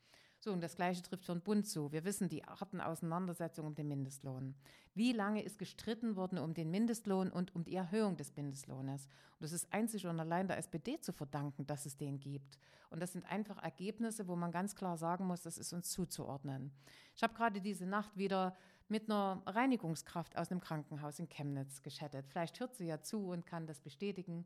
So, 0.44 0.52
und 0.52 0.61
das 0.61 0.75
Gleiche 0.75 1.02
trifft 1.02 1.25
für 1.25 1.34
den 1.34 1.40
Bund 1.40 1.68
zu. 1.68 1.92
Wir 1.92 2.04
wissen 2.04 2.28
die 2.28 2.42
harten 2.42 2.80
Auseinandersetzungen 2.80 3.68
um 3.68 3.75
den 3.76 3.87
Mindestlohn. 3.87 4.56
Wie 4.92 5.12
lange 5.12 5.40
ist 5.40 5.56
gestritten 5.56 6.16
worden 6.16 6.37
um 6.37 6.52
den 6.52 6.68
Mindestlohn 6.68 7.30
und 7.30 7.54
um 7.54 7.62
die 7.62 7.76
Erhöhung 7.76 8.16
des 8.16 8.34
Mindestlohnes? 8.34 9.04
Und 9.04 9.42
das 9.42 9.52
ist 9.52 9.72
einzig 9.72 10.04
und 10.04 10.18
allein 10.18 10.49
der 10.49 10.58
SPD 10.58 10.99
zu 10.99 11.12
verdanken, 11.12 11.64
dass 11.64 11.87
es 11.87 11.96
den 11.96 12.18
gibt. 12.18 12.58
Und 12.90 12.99
das 12.99 13.12
sind 13.12 13.25
einfach 13.30 13.62
Ergebnisse, 13.62 14.26
wo 14.26 14.34
man 14.34 14.50
ganz 14.50 14.75
klar 14.75 14.96
sagen 14.96 15.28
muss, 15.28 15.42
das 15.42 15.58
ist 15.58 15.72
uns 15.72 15.90
zuzuordnen. 15.90 16.72
Ich 17.14 17.22
habe 17.22 17.34
gerade 17.34 17.61
diese 17.61 17.87
Nacht 17.87 18.16
wieder 18.16 18.56
mit 18.88 19.08
einer 19.08 19.42
Reinigungskraft 19.46 20.37
aus 20.37 20.50
einem 20.50 20.61
Krankenhaus 20.61 21.20
in 21.20 21.28
Chemnitz 21.28 21.82
geschattet. 21.82 22.26
Vielleicht 22.26 22.58
hört 22.58 22.75
sie 22.75 22.87
ja 22.87 23.00
zu 23.00 23.28
und 23.28 23.46
kann 23.46 23.68
das 23.68 23.78
bestätigen. 23.78 24.44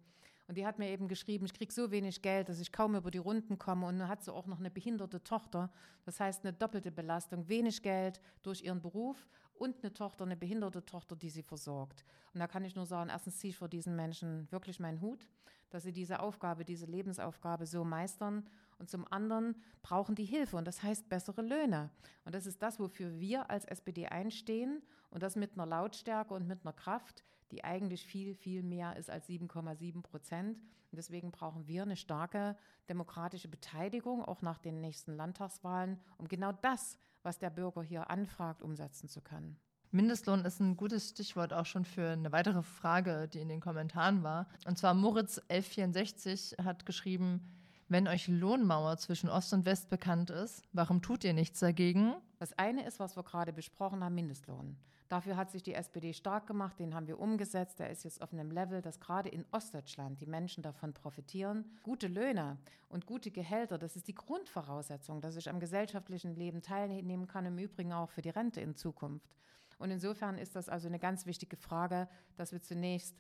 Und 0.48 0.56
die 0.56 0.66
hat 0.66 0.78
mir 0.78 0.88
eben 0.90 1.08
geschrieben, 1.08 1.44
ich 1.44 1.54
kriege 1.54 1.72
so 1.72 1.90
wenig 1.90 2.22
Geld, 2.22 2.48
dass 2.48 2.60
ich 2.60 2.70
kaum 2.70 2.94
über 2.94 3.10
die 3.10 3.18
Runden 3.18 3.58
komme. 3.58 3.86
Und 3.86 3.98
dann 3.98 4.08
hat 4.08 4.22
sie 4.22 4.32
auch 4.32 4.46
noch 4.46 4.60
eine 4.60 4.70
behinderte 4.70 5.22
Tochter. 5.22 5.70
Das 6.04 6.20
heißt 6.20 6.44
eine 6.44 6.52
doppelte 6.52 6.92
Belastung. 6.92 7.48
Wenig 7.48 7.82
Geld 7.82 8.20
durch 8.42 8.62
ihren 8.62 8.80
Beruf 8.80 9.26
und 9.54 9.82
eine 9.82 9.92
Tochter, 9.92 10.24
eine 10.24 10.36
behinderte 10.36 10.84
Tochter, 10.84 11.16
die 11.16 11.30
sie 11.30 11.42
versorgt. 11.42 12.04
Und 12.32 12.40
da 12.40 12.46
kann 12.46 12.64
ich 12.64 12.76
nur 12.76 12.86
sagen, 12.86 13.10
erstens 13.10 13.38
ziehe 13.38 13.50
ich 13.50 13.56
vor 13.56 13.68
diesen 13.68 13.96
Menschen 13.96 14.46
wirklich 14.52 14.78
meinen 14.78 15.00
Hut, 15.00 15.28
dass 15.70 15.82
sie 15.82 15.92
diese 15.92 16.20
Aufgabe, 16.20 16.64
diese 16.64 16.86
Lebensaufgabe 16.86 17.66
so 17.66 17.84
meistern. 17.84 18.46
Und 18.78 18.88
zum 18.88 19.10
anderen 19.10 19.56
brauchen 19.82 20.14
die 20.14 20.24
Hilfe 20.24 20.56
und 20.56 20.66
das 20.66 20.82
heißt 20.82 21.08
bessere 21.08 21.42
Löhne. 21.42 21.90
Und 22.24 22.34
das 22.34 22.46
ist 22.46 22.62
das, 22.62 22.78
wofür 22.78 23.18
wir 23.18 23.50
als 23.50 23.64
SPD 23.64 24.06
einstehen 24.06 24.82
Und 25.10 25.22
das 25.22 25.36
mit 25.36 25.52
einer 25.54 25.66
Lautstärke 25.66 26.34
und 26.34 26.46
mit 26.46 26.64
einer 26.64 26.72
Kraft, 26.72 27.24
die 27.50 27.64
eigentlich 27.64 28.04
viel, 28.04 28.34
viel 28.34 28.62
mehr 28.62 28.96
ist 28.96 29.10
als 29.10 29.28
7,7 29.28 30.02
Prozent. 30.02 30.58
Und 30.58 30.96
deswegen 30.96 31.30
brauchen 31.30 31.66
wir 31.66 31.82
eine 31.82 31.96
starke 31.96 32.56
demokratische 32.88 33.48
Beteiligung, 33.48 34.24
auch 34.24 34.42
nach 34.42 34.58
den 34.58 34.80
nächsten 34.80 35.16
Landtagswahlen, 35.16 35.98
um 36.18 36.28
genau 36.28 36.52
das, 36.52 36.98
was 37.22 37.38
der 37.38 37.50
Bürger 37.50 37.82
hier 37.82 38.10
anfragt, 38.10 38.62
umsetzen 38.62 39.08
zu 39.08 39.20
können. 39.20 39.58
Mindestlohn 39.92 40.44
ist 40.44 40.60
ein 40.60 40.76
gutes 40.76 41.10
Stichwort 41.10 41.52
auch 41.52 41.64
schon 41.64 41.84
für 41.84 42.10
eine 42.10 42.32
weitere 42.32 42.62
Frage, 42.62 43.28
die 43.28 43.40
in 43.40 43.48
den 43.48 43.60
Kommentaren 43.60 44.22
war. 44.22 44.46
Und 44.66 44.78
zwar 44.78 44.94
Moritz 44.94 45.38
1164 45.48 46.56
hat 46.62 46.86
geschrieben, 46.86 47.40
wenn 47.88 48.08
euch 48.08 48.26
Lohnmauer 48.26 48.96
zwischen 48.98 49.30
Ost 49.30 49.52
und 49.52 49.64
West 49.64 49.88
bekannt 49.88 50.30
ist, 50.30 50.62
warum 50.72 51.02
tut 51.02 51.22
ihr 51.22 51.32
nichts 51.34 51.60
dagegen? 51.60 52.14
Das 52.38 52.52
eine 52.58 52.84
ist, 52.84 52.98
was 52.98 53.16
wir 53.16 53.22
gerade 53.22 53.52
besprochen 53.52 54.02
haben, 54.02 54.14
Mindestlohn. 54.16 54.76
Dafür 55.08 55.36
hat 55.36 55.50
sich 55.50 55.62
die 55.62 55.74
SPD 55.74 56.12
stark 56.12 56.46
gemacht, 56.46 56.78
den 56.80 56.94
haben 56.94 57.06
wir 57.06 57.20
umgesetzt. 57.20 57.78
Der 57.78 57.90
ist 57.90 58.04
jetzt 58.04 58.20
auf 58.22 58.32
einem 58.32 58.50
Level, 58.50 58.82
dass 58.82 58.98
gerade 58.98 59.28
in 59.28 59.44
Ostdeutschland 59.52 60.20
die 60.20 60.26
Menschen 60.26 60.62
davon 60.62 60.92
profitieren. 60.92 61.64
Gute 61.82 62.08
Löhne 62.08 62.58
und 62.88 63.06
gute 63.06 63.30
Gehälter, 63.30 63.78
das 63.78 63.94
ist 63.94 64.08
die 64.08 64.14
Grundvoraussetzung, 64.14 65.20
dass 65.20 65.36
ich 65.36 65.48
am 65.48 65.60
gesellschaftlichen 65.60 66.34
Leben 66.34 66.60
teilnehmen 66.60 67.28
kann, 67.28 67.46
im 67.46 67.58
Übrigen 67.58 67.92
auch 67.92 68.10
für 68.10 68.22
die 68.22 68.30
Rente 68.30 68.60
in 68.60 68.74
Zukunft. 68.74 69.30
Und 69.78 69.90
insofern 69.90 70.38
ist 70.38 70.56
das 70.56 70.68
also 70.68 70.88
eine 70.88 70.98
ganz 70.98 71.26
wichtige 71.26 71.56
Frage, 71.56 72.08
dass 72.36 72.52
wir 72.52 72.62
zunächst 72.62 73.14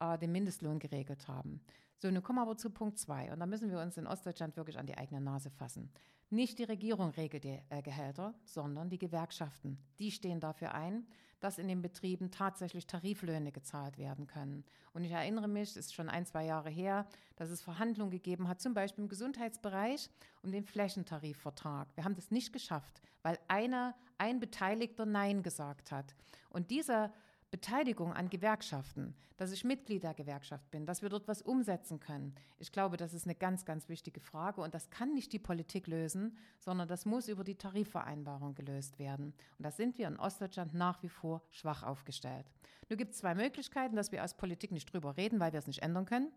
äh, 0.00 0.18
den 0.18 0.32
Mindestlohn 0.32 0.78
geregelt 0.78 1.28
haben. 1.28 1.60
So, 1.98 2.10
nun 2.10 2.22
kommen 2.22 2.38
wir 2.38 2.42
aber 2.42 2.56
zu 2.56 2.70
Punkt 2.70 2.98
zwei. 2.98 3.30
Und 3.32 3.40
da 3.40 3.46
müssen 3.46 3.70
wir 3.70 3.78
uns 3.78 3.96
in 3.96 4.06
Ostdeutschland 4.06 4.56
wirklich 4.56 4.78
an 4.78 4.86
die 4.86 4.96
eigene 4.96 5.20
Nase 5.20 5.50
fassen. 5.50 5.92
Nicht 6.30 6.58
die 6.58 6.64
Regierung 6.64 7.10
regelt 7.10 7.44
die 7.44 7.60
äh, 7.68 7.82
Gehälter, 7.82 8.34
sondern 8.44 8.88
die 8.88 8.98
Gewerkschaften. 8.98 9.78
Die 9.98 10.10
stehen 10.10 10.40
dafür 10.40 10.74
ein, 10.74 11.06
dass 11.40 11.58
in 11.58 11.68
den 11.68 11.82
Betrieben 11.82 12.30
tatsächlich 12.30 12.86
Tariflöhne 12.86 13.50
gezahlt 13.50 13.98
werden 13.98 14.26
können. 14.26 14.64
Und 14.92 15.04
ich 15.04 15.10
erinnere 15.10 15.48
mich, 15.48 15.70
es 15.70 15.76
ist 15.76 15.94
schon 15.94 16.08
ein, 16.08 16.26
zwei 16.26 16.44
Jahre 16.44 16.70
her, 16.70 17.06
dass 17.36 17.50
es 17.50 17.62
Verhandlungen 17.62 18.10
gegeben 18.10 18.46
hat, 18.46 18.60
zum 18.60 18.74
Beispiel 18.74 19.04
im 19.04 19.08
Gesundheitsbereich 19.08 20.08
um 20.42 20.52
den 20.52 20.64
Flächentarifvertrag. 20.64 21.88
Wir 21.96 22.04
haben 22.04 22.14
das 22.14 22.30
nicht 22.30 22.52
geschafft, 22.52 23.00
weil 23.22 23.38
einer, 23.48 23.94
ein 24.18 24.38
Beteiligter 24.38 25.06
Nein 25.06 25.42
gesagt 25.42 25.90
hat. 25.90 26.14
Und 26.50 26.70
dieser 26.70 27.12
Beteiligung 27.50 28.12
an 28.12 28.30
Gewerkschaften, 28.30 29.14
dass 29.36 29.50
ich 29.50 29.64
Mitglied 29.64 30.04
der 30.04 30.14
Gewerkschaft 30.14 30.70
bin, 30.70 30.86
dass 30.86 31.02
wir 31.02 31.08
dort 31.08 31.26
was 31.26 31.42
umsetzen 31.42 31.98
können. 31.98 32.34
Ich 32.58 32.70
glaube, 32.70 32.96
das 32.96 33.12
ist 33.12 33.26
eine 33.26 33.34
ganz, 33.34 33.64
ganz 33.64 33.88
wichtige 33.88 34.20
Frage 34.20 34.60
und 34.60 34.74
das 34.74 34.90
kann 34.90 35.14
nicht 35.14 35.32
die 35.32 35.38
Politik 35.38 35.86
lösen, 35.86 36.36
sondern 36.58 36.86
das 36.86 37.06
muss 37.06 37.26
über 37.26 37.42
die 37.42 37.56
Tarifvereinbarung 37.56 38.54
gelöst 38.54 38.98
werden. 38.98 39.34
Und 39.58 39.64
da 39.64 39.70
sind 39.70 39.98
wir 39.98 40.06
in 40.06 40.16
Ostdeutschland 40.16 40.74
nach 40.74 41.02
wie 41.02 41.08
vor 41.08 41.42
schwach 41.50 41.82
aufgestellt. 41.82 42.46
Nur 42.88 42.96
gibt 42.96 43.12
es 43.12 43.18
zwei 43.18 43.34
Möglichkeiten, 43.34 43.96
dass 43.96 44.12
wir 44.12 44.22
als 44.22 44.36
Politik 44.36 44.70
nicht 44.70 44.92
drüber 44.92 45.16
reden, 45.16 45.40
weil 45.40 45.52
wir 45.52 45.58
es 45.58 45.66
nicht 45.66 45.82
ändern 45.82 46.06
können. 46.06 46.32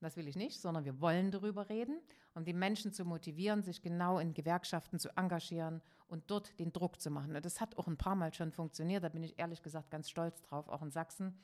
Das 0.00 0.16
will 0.16 0.28
ich 0.28 0.36
nicht, 0.36 0.60
sondern 0.60 0.84
wir 0.84 1.00
wollen 1.00 1.30
darüber 1.30 1.68
reden, 1.68 2.00
um 2.34 2.44
die 2.44 2.52
Menschen 2.52 2.92
zu 2.92 3.04
motivieren, 3.04 3.62
sich 3.62 3.82
genau 3.82 4.18
in 4.18 4.34
Gewerkschaften 4.34 4.98
zu 4.98 5.08
engagieren 5.16 5.80
und 6.08 6.30
dort 6.30 6.58
den 6.58 6.72
Druck 6.72 7.00
zu 7.00 7.10
machen. 7.10 7.36
Das 7.42 7.60
hat 7.60 7.76
auch 7.78 7.86
ein 7.86 7.96
paar 7.96 8.14
Mal 8.14 8.32
schon 8.34 8.52
funktioniert, 8.52 9.02
da 9.04 9.08
bin 9.08 9.22
ich 9.22 9.38
ehrlich 9.38 9.62
gesagt 9.62 9.90
ganz 9.90 10.10
stolz 10.10 10.42
drauf, 10.42 10.68
auch 10.68 10.82
in 10.82 10.90
Sachsen 10.90 11.34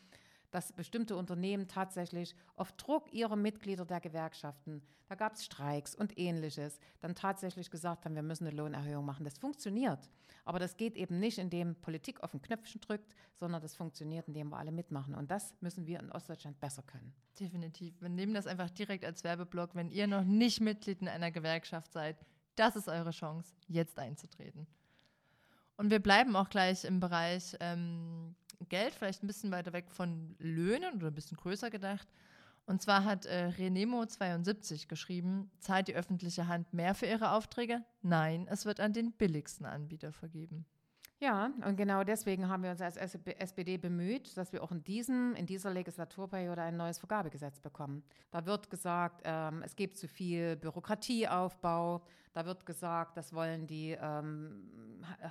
dass 0.53 0.73
bestimmte 0.73 1.17
Unternehmen 1.17 1.67
tatsächlich 1.67 2.37
auf 2.55 2.71
Druck 2.73 3.13
ihrer 3.13 3.37
Mitglieder 3.37 3.85
der 3.85 4.01
Gewerkschaften, 4.01 4.83
da 5.09 5.17
gab 5.17 5.35
es 5.35 5.45
Streiks 5.45 5.95
und 5.95 6.19
ähnliches, 6.19 6.79
dann 7.01 7.15
tatsächlich 7.15 7.71
gesagt 7.71 8.05
haben, 8.05 8.15
wir 8.15 8.23
müssen 8.23 8.47
eine 8.47 8.57
Lohnerhöhung 8.57 9.05
machen. 9.05 9.25
Das 9.25 9.39
funktioniert. 9.39 10.09
Aber 10.45 10.59
das 10.59 10.77
geht 10.77 10.97
eben 10.97 11.19
nicht, 11.19 11.39
indem 11.39 11.75
Politik 11.75 12.23
auf 12.23 12.35
ein 12.35 12.43
Knöpfchen 12.43 12.81
drückt, 12.81 13.15
sondern 13.35 13.63
das 13.63 13.75
funktioniert, 13.75 14.29
indem 14.29 14.51
wir 14.51 14.59
alle 14.59 14.73
mitmachen. 14.73 15.15
Und 15.15 15.31
das 15.31 15.55
müssen 15.61 15.87
wir 15.87 16.01
in 16.01 16.13
Ostdeutschland 16.13 16.61
besser 16.61 16.83
können. 16.83 17.15
Definitiv. 17.41 18.01
Wir 18.01 18.09
nehmen 18.09 18.35
das 18.35 18.47
einfach 18.47 18.71
direkt 18.71 19.05
als 19.05 19.25
Werbeblock. 19.25 19.75
Wenn 19.75 19.91
ihr 19.91 20.07
noch 20.07 20.25
nicht 20.25 20.61
Mitglied 20.61 21.01
in 21.01 21.09
einer 21.09 21.31
Gewerkschaft 21.31 21.93
seid, 21.93 22.17
das 22.57 22.77
ist 22.77 22.89
eure 22.89 23.11
Chance, 23.11 23.55
jetzt 23.69 23.99
einzutreten. 23.99 24.67
Und 25.77 25.91
wir 25.91 26.01
bleiben 26.01 26.37
auch 26.37 26.49
gleich 26.49 26.85
im 26.85 27.01
Bereich 27.01 27.57
ähm, 27.61 28.35
Geld, 28.69 28.95
vielleicht 28.95 29.23
ein 29.23 29.27
bisschen 29.27 29.51
weiter 29.51 29.73
weg 29.73 29.91
von 29.91 30.35
Löhnen 30.39 30.95
oder 30.95 31.09
ein 31.09 31.15
bisschen 31.15 31.37
größer 31.37 31.71
gedacht. 31.71 32.09
Und 32.67 32.81
zwar 32.81 33.05
hat 33.05 33.27
äh, 33.27 33.53
Renemo72 33.59 34.87
geschrieben, 34.87 35.51
zahlt 35.59 35.89
die 35.89 35.95
öffentliche 35.95 36.47
Hand 36.47 36.73
mehr 36.73 36.95
für 36.95 37.07
ihre 37.07 37.33
Aufträge? 37.33 37.83
Nein, 38.03 38.47
es 38.49 38.65
wird 38.65 38.79
an 38.81 38.93
den 38.93 39.13
billigsten 39.13 39.67
Anbieter 39.67 40.13
vergeben. 40.13 40.65
Ja, 41.23 41.53
und 41.65 41.77
genau 41.77 42.03
deswegen 42.03 42.49
haben 42.49 42.65
wir 42.65 42.73
uns 42.73 42.81
als 42.81 42.97
SPD 42.97 43.79
bemüht, 43.79 44.37
dass 44.37 44.53
wir 44.53 44.61
auch 44.61 44.73
in, 44.73 44.83
diesem, 44.83 45.37
in 45.37 45.47
dieser 45.47 45.71
Legislaturperiode 45.71 46.61
ein 46.61 46.77
neues 46.77 46.99
Vergabegesetz 46.99 47.61
bekommen. 47.61 48.03
Da 48.33 48.45
wird 48.45 48.69
gesagt, 48.71 49.23
ähm, 49.23 49.63
es 49.65 49.77
gibt 49.77 49.97
zu 49.97 50.09
viel 50.09 50.57
Bürokratieaufbau. 50.57 52.03
Da 52.33 52.45
wird 52.45 52.67
gesagt, 52.67 53.17
das 53.17 53.33
wollen 53.33 53.69
die 53.69 53.97
ähm, 54.03 54.69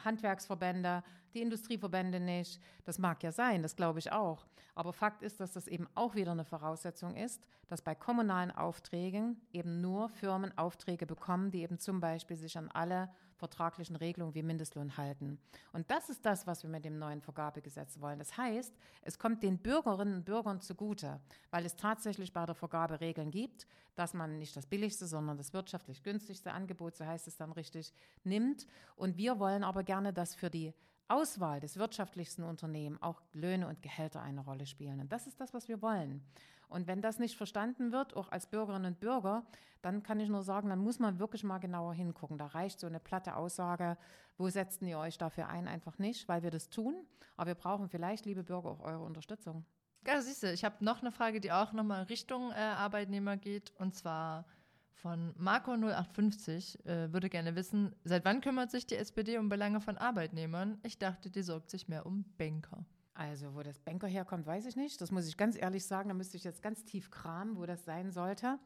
Handwerksverbände, 0.05 1.03
die 1.33 1.41
Industrieverbände 1.41 2.21
nicht. 2.21 2.61
Das 2.85 2.97
mag 2.97 3.21
ja 3.21 3.33
sein, 3.33 3.61
das 3.61 3.75
glaube 3.75 3.99
ich 3.99 4.13
auch. 4.13 4.45
Aber 4.75 4.93
Fakt 4.93 5.21
ist, 5.21 5.41
dass 5.41 5.51
das 5.51 5.67
eben 5.67 5.89
auch 5.93 6.15
wieder 6.15 6.31
eine 6.31 6.45
Voraussetzung 6.45 7.17
ist, 7.17 7.43
dass 7.67 7.81
bei 7.81 7.95
kommunalen 7.95 8.51
Aufträgen 8.51 9.41
eben 9.51 9.81
nur 9.81 10.07
Firmen 10.07 10.57
Aufträge 10.57 11.05
bekommen, 11.05 11.51
die 11.51 11.63
eben 11.63 11.79
zum 11.79 11.99
Beispiel 11.99 12.37
sich 12.37 12.57
an 12.57 12.69
alle 12.69 13.09
vertraglichen 13.41 13.95
Regelungen 13.95 14.35
wie 14.35 14.43
Mindestlohn 14.43 14.97
halten. 14.97 15.39
Und 15.73 15.89
das 15.89 16.11
ist 16.11 16.23
das, 16.23 16.45
was 16.45 16.61
wir 16.61 16.69
mit 16.69 16.85
dem 16.85 16.99
neuen 16.99 17.21
Vergabegesetz 17.21 17.99
wollen. 17.99 18.19
Das 18.19 18.37
heißt, 18.37 18.71
es 19.01 19.17
kommt 19.17 19.41
den 19.41 19.57
Bürgerinnen 19.57 20.13
und 20.13 20.25
Bürgern 20.25 20.61
zugute, 20.61 21.19
weil 21.49 21.65
es 21.65 21.75
tatsächlich 21.75 22.33
bei 22.33 22.45
der 22.45 22.53
Vergabe 22.53 23.01
Regeln 23.01 23.31
gibt, 23.31 23.65
dass 23.95 24.13
man 24.13 24.37
nicht 24.37 24.55
das 24.55 24.67
billigste, 24.67 25.07
sondern 25.07 25.37
das 25.37 25.53
wirtschaftlich 25.53 26.03
günstigste 26.03 26.51
Angebot, 26.51 26.95
so 26.95 27.03
heißt 27.03 27.27
es 27.27 27.35
dann 27.35 27.51
richtig, 27.51 27.93
nimmt. 28.23 28.67
Und 28.95 29.17
wir 29.17 29.39
wollen 29.39 29.63
aber 29.63 29.81
gerne, 29.81 30.13
dass 30.13 30.35
für 30.35 30.51
die 30.51 30.75
Auswahl 31.11 31.59
des 31.59 31.77
wirtschaftlichsten 31.77 32.43
Unternehmens 32.43 33.01
auch 33.01 33.21
Löhne 33.33 33.67
und 33.67 33.81
Gehälter 33.81 34.21
eine 34.21 34.41
Rolle 34.41 34.65
spielen. 34.65 34.99
Und 34.99 35.11
das 35.11 35.27
ist 35.27 35.39
das, 35.39 35.53
was 35.53 35.67
wir 35.67 35.81
wollen. 35.81 36.23
Und 36.69 36.87
wenn 36.87 37.01
das 37.01 37.19
nicht 37.19 37.35
verstanden 37.35 37.91
wird, 37.91 38.15
auch 38.15 38.31
als 38.31 38.47
Bürgerinnen 38.47 38.93
und 38.93 38.99
Bürger, 39.01 39.43
dann 39.81 40.03
kann 40.03 40.21
ich 40.21 40.29
nur 40.29 40.43
sagen, 40.43 40.69
dann 40.69 40.79
muss 40.79 40.99
man 40.99 41.19
wirklich 41.19 41.43
mal 41.43 41.57
genauer 41.57 41.93
hingucken. 41.93 42.37
Da 42.37 42.47
reicht 42.47 42.79
so 42.79 42.87
eine 42.87 42.99
platte 42.99 43.35
Aussage, 43.35 43.97
wo 44.37 44.47
setzten 44.47 44.87
ihr 44.87 44.97
euch 44.97 45.17
dafür 45.17 45.49
ein, 45.49 45.67
einfach 45.67 45.97
nicht, 45.97 46.29
weil 46.29 46.43
wir 46.43 46.51
das 46.51 46.69
tun. 46.69 46.95
Aber 47.35 47.47
wir 47.47 47.55
brauchen 47.55 47.89
vielleicht, 47.89 48.25
liebe 48.25 48.43
Bürger, 48.43 48.69
auch 48.69 48.79
eure 48.79 49.03
Unterstützung. 49.03 49.65
Ja, 50.07 50.21
siehst 50.21 50.43
du, 50.43 50.51
ich 50.51 50.63
habe 50.63 50.83
noch 50.83 51.01
eine 51.01 51.11
Frage, 51.11 51.41
die 51.41 51.51
auch 51.51 51.73
nochmal 51.73 52.03
Richtung 52.03 52.51
äh, 52.51 52.55
Arbeitnehmer 52.55 53.35
geht. 53.35 53.73
Und 53.77 53.93
zwar 53.93 54.45
von 54.93 55.33
Marco0850 55.35 56.85
äh, 56.85 57.13
würde 57.13 57.29
gerne 57.29 57.55
wissen, 57.55 57.95
seit 58.03 58.25
wann 58.25 58.41
kümmert 58.41 58.71
sich 58.71 58.85
die 58.85 58.95
SPD 58.95 59.37
um 59.37 59.49
Belange 59.49 59.81
von 59.81 59.97
Arbeitnehmern? 59.97 60.79
Ich 60.83 60.99
dachte, 60.99 61.29
die 61.29 61.41
sorgt 61.41 61.69
sich 61.69 61.87
mehr 61.87 62.05
um 62.05 62.25
Banker. 62.37 62.85
Also, 63.13 63.55
wo 63.55 63.61
das 63.61 63.79
Banker 63.79 64.07
herkommt, 64.07 64.45
weiß 64.45 64.65
ich 64.65 64.75
nicht. 64.75 65.01
Das 65.01 65.11
muss 65.11 65.27
ich 65.27 65.37
ganz 65.37 65.57
ehrlich 65.57 65.85
sagen. 65.85 66.09
Da 66.09 66.15
müsste 66.15 66.37
ich 66.37 66.43
jetzt 66.43 66.61
ganz 66.61 66.85
tief 66.85 67.11
kramen, 67.11 67.57
wo 67.57 67.65
das 67.65 67.83
sein 67.83 68.11
sollte. 68.11 68.57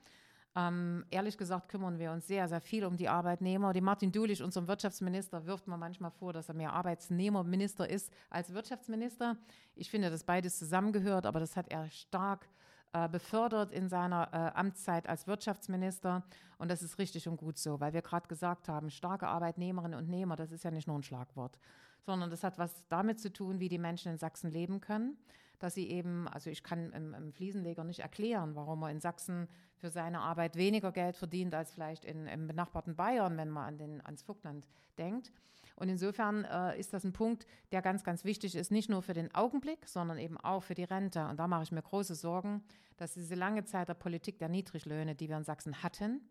Ähm, 0.58 1.04
ehrlich 1.10 1.38
gesagt 1.38 1.68
kümmern 1.68 2.00
wir 2.00 2.12
uns 2.14 2.28
sehr, 2.28 2.48
sehr 2.48 2.62
viel 2.62 2.86
um 2.86 2.96
die 2.96 3.10
Arbeitnehmer. 3.10 3.74
Die 3.74 3.82
Martin 3.82 4.12
Dulich, 4.14 4.42
unserem 4.42 4.70
Wirtschaftsminister, 4.70 5.46
wirft 5.46 5.68
man 5.68 5.80
manchmal 5.80 6.12
vor, 6.12 6.32
dass 6.32 6.48
er 6.48 6.56
mehr 6.56 6.72
Arbeitsnehmerminister 6.72 7.90
ist 7.90 8.10
als 8.30 8.54
Wirtschaftsminister. 8.54 9.38
Ich 9.76 9.90
finde, 9.90 10.10
dass 10.10 10.24
beides 10.24 10.58
zusammengehört, 10.58 11.26
aber 11.26 11.42
das 11.42 11.58
hat 11.58 11.70
er 11.70 11.90
stark 11.90 12.48
äh, 12.96 13.10
befördert 13.10 13.72
in 13.72 13.90
seiner 13.90 14.30
äh, 14.32 14.58
Amtszeit 14.58 15.08
als 15.08 15.28
Wirtschaftsminister. 15.28 16.24
Und 16.58 16.72
das 16.72 16.82
ist 16.82 16.98
richtig 16.98 17.28
und 17.28 17.38
gut 17.38 17.58
so, 17.58 17.80
weil 17.80 17.94
wir 17.94 18.02
gerade 18.02 18.28
gesagt 18.28 18.70
haben, 18.70 18.90
starke 18.90 19.28
Arbeitnehmerinnen 19.28 20.00
und 20.00 20.10
Nehmer, 20.10 20.36
das 20.36 20.52
ist 20.52 20.64
ja 20.64 20.72
nicht 20.72 20.88
nur 20.88 20.98
ein 20.98 21.04
Schlagwort 21.04 21.60
sondern 22.06 22.30
das 22.30 22.44
hat 22.44 22.58
was 22.58 22.88
damit 22.88 23.20
zu 23.20 23.34
tun, 23.34 23.60
wie 23.60 23.70
die 23.70 23.78
Menschen 23.78 24.12
in 24.12 24.18
Sachsen 24.18 24.52
leben 24.52 24.80
können. 24.80 25.18
Dass 25.60 25.74
sie 25.74 25.90
eben, 25.90 26.28
also 26.28 26.50
ich 26.50 26.64
kann 26.64 26.92
im, 26.92 27.14
im 27.14 27.32
Fliesenleger 27.32 27.86
nicht 27.86 28.02
erklären, 28.02 28.56
warum 28.56 28.82
man 28.82 28.92
in 28.92 29.00
Sachsen 29.00 29.48
für 29.78 29.90
seine 29.90 30.20
Arbeit 30.20 30.58
weniger 30.58 30.92
Geld 30.92 31.16
verdient 31.16 31.56
als 31.56 31.72
vielleicht 31.72 32.04
in, 32.04 32.28
im 32.28 32.46
benachbarten 32.46 32.96
Bayern, 32.96 33.38
wenn 33.38 33.50
man 33.50 33.66
an 33.66 33.78
den, 33.78 34.06
ans 34.06 34.22
Vogtland 34.22 34.68
denkt. 34.98 35.32
Und 35.76 35.90
insofern 35.90 36.46
äh, 36.46 36.80
ist 36.80 36.94
das 36.94 37.04
ein 37.04 37.14
Punkt, 37.14 37.46
der 37.72 37.82
ganz, 37.82 38.04
ganz 38.04 38.24
wichtig 38.24 38.56
ist, 38.56 38.72
nicht 38.72 38.90
nur 38.90 39.02
für 39.02 39.14
den 39.14 39.34
Augenblick, 39.36 39.88
sondern 39.88 40.18
eben 40.18 40.38
auch 40.38 40.64
für 40.64 40.74
die 40.74 40.86
Rente. 40.86 41.28
Und 41.28 41.38
da 41.38 41.48
mache 41.48 41.64
ich 41.64 41.72
mir 41.72 41.82
große 41.82 42.16
Sorgen, 42.16 42.64
dass 42.98 43.14
diese 43.14 43.36
lange 43.36 43.66
Zeit 43.66 43.90
der 43.90 43.94
Politik 43.94 44.40
der 44.40 44.50
Niedriglöhne, 44.50 45.16
die 45.16 45.28
wir 45.28 45.38
in 45.38 45.44
Sachsen 45.44 45.84
hatten, 45.84 46.22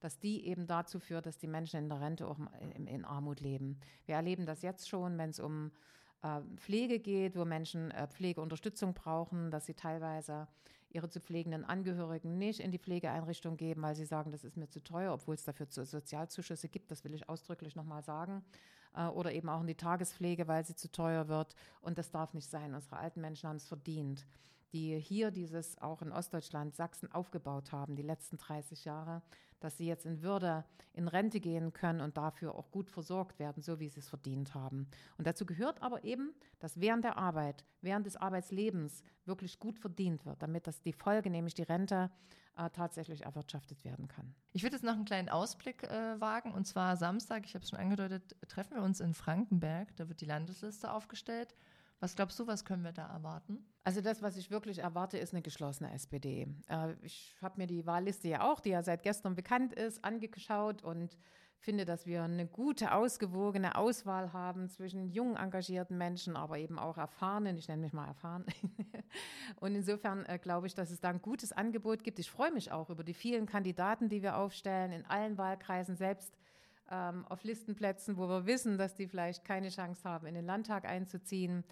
dass 0.00 0.18
die 0.18 0.46
eben 0.46 0.66
dazu 0.66 1.00
führt, 1.00 1.26
dass 1.26 1.38
die 1.38 1.46
Menschen 1.46 1.80
in 1.80 1.88
der 1.88 2.00
Rente 2.00 2.26
auch 2.26 2.38
in, 2.74 2.86
in 2.86 3.04
Armut 3.04 3.40
leben. 3.40 3.78
Wir 4.06 4.16
erleben 4.16 4.46
das 4.46 4.62
jetzt 4.62 4.88
schon, 4.88 5.18
wenn 5.18 5.30
es 5.30 5.40
um 5.40 5.70
Pflege 6.56 6.98
geht, 7.00 7.36
wo 7.36 7.44
Menschen 7.44 7.90
äh, 7.90 8.06
Pflegeunterstützung 8.08 8.94
brauchen, 8.94 9.50
dass 9.50 9.66
sie 9.66 9.74
teilweise 9.74 10.48
ihre 10.90 11.08
zu 11.08 11.20
pflegenden 11.20 11.64
Angehörigen 11.64 12.38
nicht 12.38 12.60
in 12.60 12.70
die 12.70 12.78
Pflegeeinrichtung 12.78 13.56
geben, 13.56 13.82
weil 13.82 13.96
sie 13.96 14.04
sagen, 14.06 14.30
das 14.32 14.44
ist 14.44 14.56
mir 14.56 14.68
zu 14.68 14.82
teuer, 14.82 15.12
obwohl 15.12 15.34
es 15.34 15.44
dafür 15.44 15.66
Sozialzuschüsse 15.68 16.68
gibt. 16.68 16.90
Das 16.90 17.04
will 17.04 17.14
ich 17.14 17.28
ausdrücklich 17.28 17.76
nochmal 17.76 18.02
sagen. 18.04 18.44
äh, 18.96 19.06
oder 19.06 19.32
eben 19.32 19.48
auch 19.48 19.60
in 19.60 19.66
die 19.66 19.74
Tagespflege, 19.74 20.48
weil 20.48 20.64
sie 20.64 20.76
zu 20.76 20.90
teuer 20.90 21.28
wird. 21.28 21.54
Und 21.80 21.98
das 21.98 22.10
darf 22.10 22.34
nicht 22.34 22.48
sein. 22.50 22.74
Unsere 22.74 22.96
alten 22.96 23.20
Menschen 23.20 23.48
haben 23.48 23.56
es 23.56 23.66
verdient 23.68 24.26
die 24.74 24.98
hier 24.98 25.30
dieses 25.30 25.80
auch 25.80 26.02
in 26.02 26.12
Ostdeutschland, 26.12 26.74
Sachsen 26.74 27.10
aufgebaut 27.12 27.70
haben, 27.70 27.94
die 27.94 28.02
letzten 28.02 28.36
30 28.36 28.84
Jahre, 28.84 29.22
dass 29.60 29.78
sie 29.78 29.86
jetzt 29.86 30.04
in 30.04 30.20
Würde 30.20 30.64
in 30.92 31.06
Rente 31.06 31.40
gehen 31.40 31.72
können 31.72 32.00
und 32.00 32.16
dafür 32.16 32.56
auch 32.56 32.70
gut 32.72 32.90
versorgt 32.90 33.38
werden, 33.38 33.62
so 33.62 33.78
wie 33.78 33.88
sie 33.88 34.00
es 34.00 34.08
verdient 34.08 34.52
haben. 34.52 34.88
Und 35.16 35.26
dazu 35.26 35.46
gehört 35.46 35.80
aber 35.80 36.02
eben, 36.02 36.34
dass 36.58 36.80
während 36.80 37.04
der 37.04 37.16
Arbeit, 37.16 37.64
während 37.80 38.04
des 38.04 38.16
Arbeitslebens 38.16 39.04
wirklich 39.24 39.60
gut 39.60 39.78
verdient 39.78 40.26
wird, 40.26 40.42
damit 40.42 40.66
das 40.66 40.82
die 40.82 40.92
Folge, 40.92 41.30
nämlich 41.30 41.54
die 41.54 41.62
Rente, 41.62 42.10
äh, 42.56 42.70
tatsächlich 42.70 43.24
erwirtschaftet 43.24 43.84
werden 43.84 44.08
kann. 44.08 44.34
Ich 44.52 44.62
würde 44.62 44.76
jetzt 44.76 44.84
noch 44.84 44.94
einen 44.94 45.04
kleinen 45.04 45.28
Ausblick 45.28 45.84
äh, 45.84 46.20
wagen. 46.20 46.52
Und 46.52 46.66
zwar 46.66 46.96
Samstag, 46.96 47.44
ich 47.46 47.54
habe 47.54 47.62
es 47.62 47.70
schon 47.70 47.78
angedeutet, 47.78 48.36
treffen 48.48 48.76
wir 48.76 48.82
uns 48.82 49.00
in 49.00 49.14
Frankenberg. 49.14 49.94
Da 49.96 50.08
wird 50.08 50.20
die 50.20 50.26
Landesliste 50.26 50.92
aufgestellt. 50.92 51.54
Was 52.00 52.16
glaubst 52.16 52.38
du, 52.38 52.46
was 52.46 52.64
können 52.64 52.84
wir 52.84 52.92
da 52.92 53.06
erwarten? 53.06 53.64
Also 53.84 54.00
das, 54.00 54.22
was 54.22 54.36
ich 54.36 54.50
wirklich 54.50 54.78
erwarte, 54.78 55.18
ist 55.18 55.32
eine 55.32 55.42
geschlossene 55.42 55.92
SPD. 55.92 56.46
Äh, 56.68 56.94
ich 57.02 57.36
habe 57.40 57.58
mir 57.58 57.66
die 57.66 57.86
Wahlliste 57.86 58.28
ja 58.28 58.42
auch, 58.42 58.60
die 58.60 58.70
ja 58.70 58.82
seit 58.82 59.02
gestern 59.02 59.34
bekannt 59.34 59.72
ist, 59.72 60.04
angeschaut 60.04 60.82
und 60.82 61.16
finde, 61.64 61.86
dass 61.86 62.06
wir 62.06 62.22
eine 62.22 62.46
gute, 62.46 62.92
ausgewogene 62.92 63.76
Auswahl 63.76 64.32
haben 64.32 64.68
zwischen 64.68 65.08
jung 65.08 65.36
engagierten 65.36 65.96
Menschen, 65.96 66.36
aber 66.36 66.58
eben 66.58 66.78
auch 66.78 66.98
erfahrenen, 66.98 67.56
ich 67.56 67.68
nenne 67.68 67.82
mich 67.82 67.94
mal 67.94 68.06
erfahren. 68.06 68.44
und 69.60 69.74
insofern 69.74 70.26
äh, 70.26 70.38
glaube 70.38 70.66
ich, 70.66 70.74
dass 70.74 70.90
es 70.90 71.00
da 71.00 71.08
ein 71.08 71.22
gutes 71.22 71.52
Angebot 71.52 72.04
gibt. 72.04 72.18
Ich 72.18 72.30
freue 72.30 72.52
mich 72.52 72.70
auch 72.70 72.90
über 72.90 73.02
die 73.02 73.14
vielen 73.14 73.46
Kandidaten, 73.46 74.08
die 74.10 74.22
wir 74.22 74.36
aufstellen, 74.36 74.92
in 74.92 75.06
allen 75.06 75.38
Wahlkreisen, 75.38 75.96
selbst 75.96 76.36
ähm, 76.90 77.24
auf 77.28 77.44
Listenplätzen, 77.44 78.16
wo 78.16 78.28
wir 78.28 78.46
wissen, 78.46 78.78
dass 78.78 78.94
die 78.94 79.06
vielleicht 79.06 79.44
keine 79.44 79.68
Chance 79.68 80.08
haben, 80.08 80.26
in 80.26 80.34
den 80.34 80.46
Landtag 80.46 80.84
einzuziehen. 80.84 81.64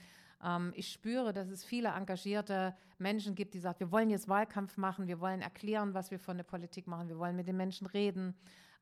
Ähm, 0.43 0.73
ich 0.75 0.91
spüre, 0.93 1.33
dass 1.33 1.49
es 1.49 1.65
viele 1.65 1.91
engagierte 1.91 2.75
Menschen 2.99 3.35
gibt, 3.35 3.55
die 3.55 3.61
sagen, 3.61 3.81
wir 3.81 3.93
wollen 3.93 4.11
jetzt 4.11 4.29
Wahlkampf 4.29 4.77
machen, 4.77 5.07
wir 5.07 5.21
wollen 5.21 5.41
erklären, 5.41 5.95
was 5.95 6.11
wir 6.11 6.19
von 6.19 6.37
der 6.37 6.45
Politik 6.45 6.87
machen, 6.87 7.09
wir 7.09 7.19
wollen 7.19 7.37
mit 7.37 7.47
den 7.47 7.57
Menschen 7.57 7.87
reden. 7.87 8.35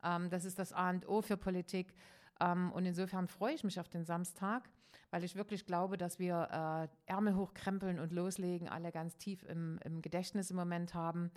Ähm, 0.03 0.31
das 0.31 0.45
ist 0.45 0.59
das 0.59 0.73
A 0.73 0.91
und 0.91 1.09
O 1.09 1.23
für 1.23 1.37
Politik. 1.37 1.95
Ähm, 2.41 2.73
und 2.73 2.87
insofern 2.87 3.29
freue 3.29 3.55
ich 3.55 3.65
mich 3.65 3.79
auf 3.79 3.89
den 3.89 4.05
Samstag, 4.05 4.69
weil 5.11 5.25
ich 5.25 5.37
wirklich 5.37 5.67
glaube, 5.67 5.99
dass 5.99 6.19
wir 6.19 6.89
äh, 7.07 7.11
Ärmel 7.11 7.37
hochkrempeln 7.37 7.99
und 7.99 8.13
loslegen, 8.13 8.69
alle 8.69 8.93
ganz 8.93 9.17
tief 9.17 9.45
im, 9.45 9.79
im 9.85 10.01
Gedächtnis 10.03 10.51
im 10.51 10.57
Moment 10.57 10.95
haben. 10.95 11.31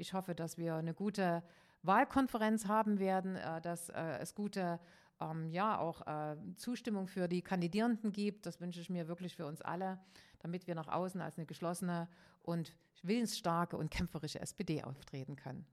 Ich 0.00 0.14
hoffe, 0.14 0.34
dass 0.34 0.56
wir 0.56 0.74
eine 0.76 0.94
gute 0.94 1.42
Wahlkonferenz 1.82 2.66
haben 2.66 2.98
werden, 2.98 3.36
äh, 3.36 3.60
dass 3.60 3.90
äh, 3.90 4.18
es 4.20 4.34
gute 4.34 4.80
ähm, 5.20 5.48
ja 5.50 5.78
auch 5.78 6.06
äh, 6.06 6.36
Zustimmung 6.56 7.06
für 7.06 7.28
die 7.28 7.42
Kandidierenden 7.42 8.12
gibt. 8.12 8.46
Das 8.46 8.60
wünsche 8.60 8.80
ich 8.80 8.90
mir 8.90 9.08
wirklich 9.08 9.36
für 9.36 9.46
uns 9.46 9.60
alle, 9.60 9.98
damit 10.40 10.66
wir 10.66 10.74
nach 10.74 10.88
außen 10.88 11.20
als 11.20 11.36
eine 11.36 11.46
geschlossene 11.46 12.08
und 12.42 12.74
willensstarke 13.02 13.76
und 13.76 13.90
kämpferische 13.90 14.40
SPD 14.40 14.82
auftreten 14.82 15.36
können. 15.36 15.66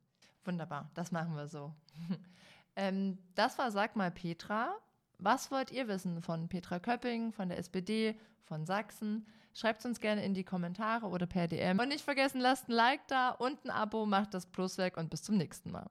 Wunderbar, 0.43 0.91
das 0.93 1.11
machen 1.11 1.35
wir 1.35 1.47
so. 1.47 1.73
ähm, 2.75 3.17
das 3.35 3.57
war 3.57 3.71
Sag 3.71 3.95
mal 3.95 4.11
Petra. 4.11 4.75
Was 5.19 5.51
wollt 5.51 5.71
ihr 5.71 5.87
wissen 5.87 6.21
von 6.21 6.47
Petra 6.47 6.79
Köpping, 6.79 7.31
von 7.31 7.49
der 7.49 7.57
SPD, 7.57 8.19
von 8.43 8.65
Sachsen? 8.65 9.25
Schreibt 9.57 9.83
uns 9.85 9.99
gerne 9.99 10.23
in 10.23 10.35
die 10.35 10.43
Kommentare 10.43 11.07
oder 11.07 11.25
per 11.25 11.47
DM. 11.47 11.79
Und 11.79 11.87
nicht 11.87 12.03
vergessen, 12.03 12.39
lasst 12.39 12.69
ein 12.69 12.73
Like 12.73 13.07
da 13.07 13.31
und 13.31 13.65
ein 13.65 13.71
Abo, 13.71 14.05
macht 14.05 14.35
das 14.35 14.45
Plus 14.45 14.77
weg 14.77 14.97
und 14.97 15.09
bis 15.09 15.23
zum 15.23 15.35
nächsten 15.35 15.71
Mal. 15.71 15.89